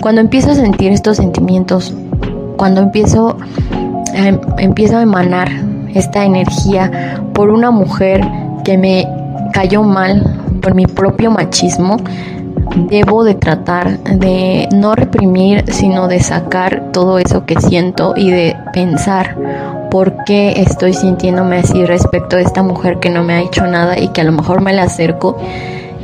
Cuando 0.03 0.21
empiezo 0.21 0.51
a 0.51 0.55
sentir 0.55 0.93
estos 0.93 1.17
sentimientos, 1.17 1.95
cuando 2.59 2.83
empiezo, 2.83 3.39
eh, 4.15 4.39
empiezo 4.59 4.99
a 4.99 5.03
emanar 5.03 5.49
esta 5.95 6.27
energía 6.27 7.23
por 7.33 7.49
una 7.49 7.71
mujer 7.71 8.21
que 8.65 8.77
me 8.77 9.09
cayó 9.55 9.83
mal 9.83 10.43
por 10.61 10.75
mi 10.75 10.85
propio 10.85 11.31
machismo, 11.31 11.97
debo 12.77 13.25
de 13.25 13.35
tratar 13.35 13.99
de 14.01 14.69
no 14.73 14.95
reprimir, 14.95 15.65
sino 15.73 16.09
de 16.09 16.21
sacar 16.21 16.91
todo 16.93 17.19
eso 17.19 17.45
que 17.47 17.61
siento 17.61 18.15
y 18.17 18.31
de 18.31 18.57
pensar 18.73 19.37
por 19.91 20.25
qué 20.25 20.61
estoy 20.61 20.93
sintiéndome 20.93 21.59
así 21.59 21.85
respecto 21.85 22.37
a 22.37 22.41
esta 22.41 22.63
mujer 22.63 22.99
que 22.99 23.11
no 23.11 23.23
me 23.23 23.35
ha 23.35 23.41
hecho 23.41 23.67
nada 23.67 23.99
y 23.99 24.09
que 24.09 24.23
a 24.23 24.25
lo 24.25 24.33
mejor 24.33 24.61
me 24.61 24.73
la 24.73 24.85
acerco. 24.85 25.37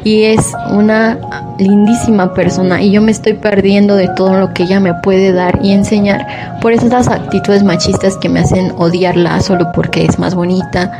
Y 0.02 0.22
es 0.22 0.54
una 0.72 1.18
lindísima 1.58 2.32
persona 2.32 2.80
y 2.80 2.90
yo 2.90 3.02
me 3.02 3.10
estoy 3.10 3.34
perdiendo 3.34 3.96
de 3.96 4.08
todo 4.08 4.34
lo 4.34 4.54
que 4.54 4.62
ella 4.62 4.80
me 4.80 4.94
puede 4.94 5.32
dar 5.32 5.58
y 5.62 5.72
enseñar 5.72 6.58
por 6.62 6.72
esas 6.72 7.08
actitudes 7.08 7.62
machistas 7.64 8.16
que 8.16 8.30
me 8.30 8.40
hacen 8.40 8.72
odiarla 8.78 9.40
solo 9.40 9.70
porque 9.74 10.06
es 10.06 10.18
más 10.18 10.34
bonita, 10.34 10.90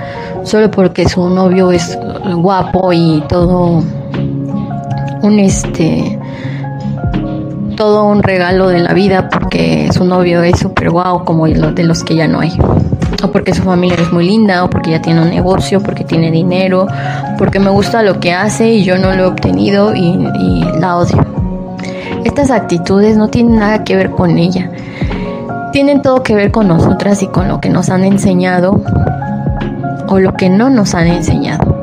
solo 0.42 0.70
porque 0.70 1.08
su 1.08 1.30
novio 1.30 1.72
es 1.72 1.98
guapo 2.34 2.92
y 2.92 3.22
todo 3.26 3.82
un 5.22 5.38
este 5.38 6.18
todo 7.76 8.04
un 8.04 8.22
regalo 8.22 8.68
de 8.68 8.80
la 8.80 8.92
vida 8.92 9.28
porque 9.30 9.88
su 9.92 10.04
novio 10.04 10.42
es 10.42 10.58
súper 10.58 10.90
guau 10.90 11.24
como 11.24 11.46
de 11.46 11.82
los 11.82 12.04
que 12.04 12.14
ya 12.14 12.28
no 12.28 12.40
hay 12.40 12.58
o 13.22 13.30
porque 13.30 13.54
su 13.54 13.62
familia 13.62 13.96
es 14.00 14.12
muy 14.12 14.26
linda, 14.26 14.64
o 14.64 14.70
porque 14.70 14.90
ya 14.90 15.02
tiene 15.02 15.20
un 15.20 15.30
negocio, 15.30 15.82
porque 15.82 16.04
tiene 16.04 16.30
dinero, 16.30 16.86
porque 17.38 17.58
me 17.58 17.70
gusta 17.70 18.02
lo 18.02 18.20
que 18.20 18.32
hace 18.32 18.70
y 18.70 18.84
yo 18.84 18.98
no 18.98 19.12
lo 19.12 19.24
he 19.24 19.26
obtenido 19.26 19.94
y, 19.94 20.18
la 20.78 20.96
odio. 20.96 21.18
Estas 22.24 22.50
actitudes 22.50 23.16
no 23.16 23.28
tienen 23.28 23.58
nada 23.58 23.84
que 23.84 23.96
ver 23.96 24.10
con 24.10 24.38
ella, 24.38 24.70
tienen 25.72 26.02
todo 26.02 26.22
que 26.22 26.34
ver 26.34 26.50
con 26.50 26.68
nosotras 26.68 27.22
y 27.22 27.28
con 27.28 27.48
lo 27.48 27.60
que 27.60 27.70
nos 27.70 27.90
han 27.90 28.04
enseñado 28.04 28.82
o 30.08 30.18
lo 30.18 30.34
que 30.34 30.48
no 30.48 30.70
nos 30.70 30.94
han 30.94 31.06
enseñado. 31.06 31.79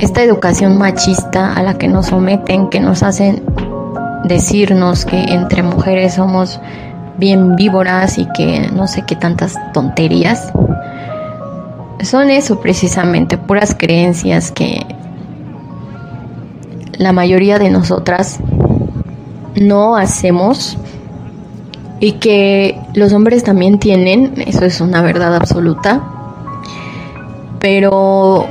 Esta 0.00 0.22
educación 0.22 0.78
machista 0.78 1.54
a 1.54 1.62
la 1.64 1.74
que 1.74 1.88
nos 1.88 2.06
someten, 2.06 2.68
que 2.68 2.78
nos 2.78 3.02
hacen 3.02 3.42
decirnos 4.24 5.04
que 5.04 5.20
entre 5.24 5.64
mujeres 5.64 6.14
somos 6.14 6.60
bien 7.16 7.56
víboras 7.56 8.18
y 8.18 8.26
que 8.32 8.70
no 8.72 8.86
sé 8.86 9.02
qué 9.02 9.16
tantas 9.16 9.56
tonterías. 9.72 10.52
Son 12.00 12.30
eso 12.30 12.60
precisamente, 12.60 13.38
puras 13.38 13.74
creencias 13.76 14.52
que 14.52 14.86
la 16.96 17.12
mayoría 17.12 17.58
de 17.58 17.70
nosotras 17.70 18.38
no 19.56 19.96
hacemos 19.96 20.78
y 21.98 22.12
que 22.12 22.80
los 22.94 23.12
hombres 23.12 23.42
también 23.42 23.80
tienen, 23.80 24.34
eso 24.46 24.64
es 24.64 24.80
una 24.80 25.02
verdad 25.02 25.34
absoluta, 25.34 26.02
pero 27.58 28.46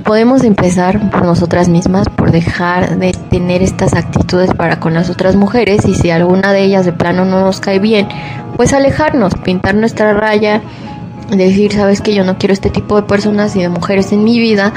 podemos 0.00 0.42
empezar 0.44 1.10
por 1.10 1.24
nosotras 1.24 1.68
mismas, 1.68 2.08
por 2.08 2.30
dejar 2.32 2.98
de 2.98 3.12
tener 3.30 3.62
estas 3.62 3.94
actitudes 3.94 4.52
para 4.54 4.80
con 4.80 4.94
las 4.94 5.10
otras 5.10 5.36
mujeres 5.36 5.86
y 5.86 5.94
si 5.94 6.10
alguna 6.10 6.52
de 6.52 6.62
ellas 6.62 6.84
de 6.84 6.92
plano 6.92 7.24
no 7.24 7.40
nos 7.40 7.60
cae 7.60 7.78
bien, 7.78 8.08
pues 8.56 8.72
alejarnos, 8.72 9.34
pintar 9.44 9.74
nuestra 9.74 10.12
raya, 10.12 10.62
decir, 11.30 11.72
sabes 11.72 12.00
que 12.00 12.14
yo 12.14 12.24
no 12.24 12.38
quiero 12.38 12.52
este 12.52 12.70
tipo 12.70 12.96
de 12.96 13.02
personas 13.02 13.54
y 13.56 13.62
de 13.62 13.68
mujeres 13.68 14.12
en 14.12 14.24
mi 14.24 14.38
vida, 14.38 14.72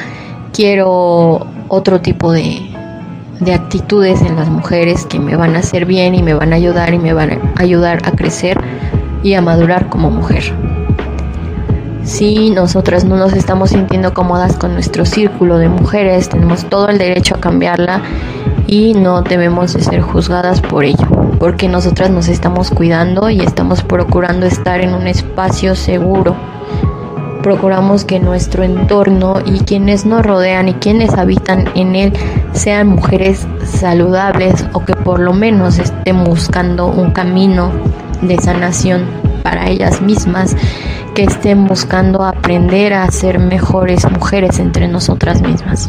quiero 0.53 1.47
otro 1.67 2.01
tipo 2.01 2.31
de, 2.31 2.61
de 3.39 3.53
actitudes 3.53 4.21
en 4.21 4.35
las 4.35 4.49
mujeres 4.49 5.05
que 5.05 5.19
me 5.19 5.35
van 5.35 5.55
a 5.55 5.59
hacer 5.59 5.85
bien 5.85 6.15
y 6.15 6.23
me 6.23 6.33
van 6.33 6.53
a 6.53 6.57
ayudar 6.57 6.93
y 6.93 6.99
me 6.99 7.13
van 7.13 7.31
a 7.31 7.61
ayudar 7.61 8.01
a 8.05 8.11
crecer 8.11 8.57
y 9.23 9.33
a 9.33 9.41
madurar 9.41 9.89
como 9.89 10.11
mujer. 10.11 10.64
Si 12.05 12.51
nosotras 12.51 13.03
no 13.03 13.17
nos 13.17 13.33
estamos 13.33 13.71
sintiendo 13.71 14.13
cómodas 14.13 14.57
con 14.57 14.73
nuestro 14.73 15.05
círculo 15.05 15.57
de 15.57 15.69
mujeres, 15.69 16.29
tenemos 16.29 16.69
todo 16.69 16.87
el 16.89 16.99
derecho 16.99 17.33
a 17.35 17.39
cambiarla 17.39 18.03
y 18.67 18.93
no 18.93 19.23
debemos 19.23 19.73
de 19.73 19.81
ser 19.81 20.01
juzgadas 20.01 20.61
por 20.61 20.85
ello, 20.85 21.07
porque 21.39 21.67
nosotras 21.67 22.11
nos 22.11 22.27
estamos 22.27 22.69
cuidando 22.69 23.31
y 23.31 23.41
estamos 23.41 23.81
procurando 23.81 24.45
estar 24.45 24.81
en 24.81 24.93
un 24.93 25.07
espacio 25.07 25.75
seguro. 25.75 26.35
Procuramos 27.41 28.05
que 28.05 28.19
nuestro 28.19 28.63
entorno 28.63 29.39
y 29.43 29.59
quienes 29.61 30.05
nos 30.05 30.23
rodean 30.23 30.69
y 30.69 30.75
quienes 30.75 31.11
habitan 31.15 31.65
en 31.73 31.95
él 31.95 32.13
sean 32.53 32.87
mujeres 32.87 33.47
saludables 33.65 34.63
o 34.73 34.85
que 34.85 34.95
por 34.95 35.19
lo 35.19 35.33
menos 35.33 35.79
estén 35.79 36.23
buscando 36.23 36.85
un 36.85 37.09
camino 37.11 37.71
de 38.21 38.37
sanación 38.37 39.25
para 39.45 39.69
ellas 39.69 40.01
mismas 40.01 40.57
que 41.13 41.23
estén 41.23 41.67
buscando 41.67 42.23
aprender 42.23 42.93
a 42.93 43.09
ser 43.11 43.37
mejores 43.37 44.09
mujeres 44.11 44.57
entre 44.57 44.87
nosotras 44.87 45.41
mismas. 45.43 45.87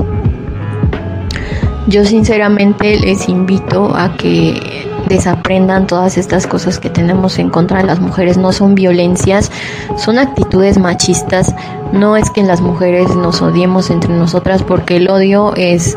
Yo 1.89 2.05
sinceramente 2.05 2.99
les 2.99 3.29
invito 3.31 3.97
a 3.97 4.15
que 4.17 4.61
desaprendan 5.09 5.87
todas 5.87 6.19
estas 6.19 6.47
cosas 6.47 6.79
que 6.79 6.91
tenemos 6.91 7.39
en 7.39 7.49
contra 7.49 7.79
de 7.79 7.85
las 7.85 7.99
mujeres. 7.99 8.37
No 8.37 8.53
son 8.53 8.75
violencias, 8.75 9.51
son 9.97 10.19
actitudes 10.19 10.79
machistas. 10.79 11.55
No 11.93 12.17
es 12.17 12.29
que 12.31 12.43
las 12.43 12.61
mujeres 12.61 13.17
nos 13.17 13.41
odiemos 13.41 13.89
entre 13.89 14.13
nosotras 14.13 14.63
porque 14.63 14.97
el 14.97 15.09
odio 15.09 15.55
es 15.57 15.97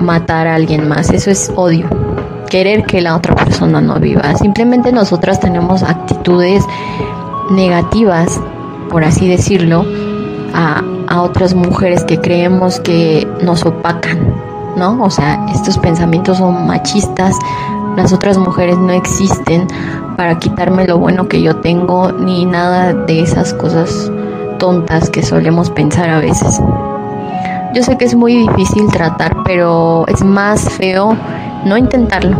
matar 0.00 0.46
a 0.46 0.54
alguien 0.54 0.88
más. 0.88 1.10
Eso 1.10 1.30
es 1.30 1.52
odio. 1.54 2.07
Querer 2.50 2.84
que 2.84 3.00
la 3.00 3.14
otra 3.14 3.34
persona 3.34 3.80
no 3.80 4.00
viva. 4.00 4.34
Simplemente 4.36 4.90
nosotras 4.90 5.38
tenemos 5.38 5.82
actitudes 5.82 6.64
negativas, 7.50 8.40
por 8.90 9.04
así 9.04 9.28
decirlo, 9.28 9.84
a, 10.54 10.82
otras 11.20 11.54
mujeres 11.54 12.04
que 12.04 12.20
creemos 12.20 12.80
que 12.80 13.26
nos 13.42 13.64
opacan, 13.64 14.34
¿no? 14.76 15.02
O 15.02 15.10
sea, 15.10 15.46
estos 15.52 15.78
pensamientos 15.78 16.38
son 16.38 16.66
machistas, 16.66 17.36
las 17.96 18.12
otras 18.12 18.38
mujeres 18.38 18.76
no 18.78 18.92
existen 18.92 19.66
para 20.16 20.38
quitarme 20.38 20.86
lo 20.86 20.98
bueno 20.98 21.28
que 21.28 21.42
yo 21.42 21.56
tengo, 21.56 22.12
ni 22.12 22.44
nada 22.44 22.92
de 22.92 23.20
esas 23.20 23.54
cosas 23.54 24.12
tontas 24.58 25.10
que 25.10 25.22
solemos 25.22 25.70
pensar 25.70 26.10
a 26.10 26.18
veces. 26.18 26.60
Yo 27.74 27.82
sé 27.82 27.96
que 27.98 28.04
es 28.04 28.14
muy 28.14 28.36
difícil 28.36 28.86
tratar, 28.88 29.36
pero 29.44 30.06
es 30.08 30.22
más 30.22 30.68
feo 30.70 31.16
no 31.64 31.76
intentarlo. 31.76 32.36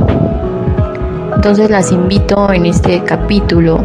Entonces 1.34 1.70
las 1.70 1.92
invito 1.92 2.52
en 2.52 2.66
este 2.66 3.02
capítulo 3.04 3.84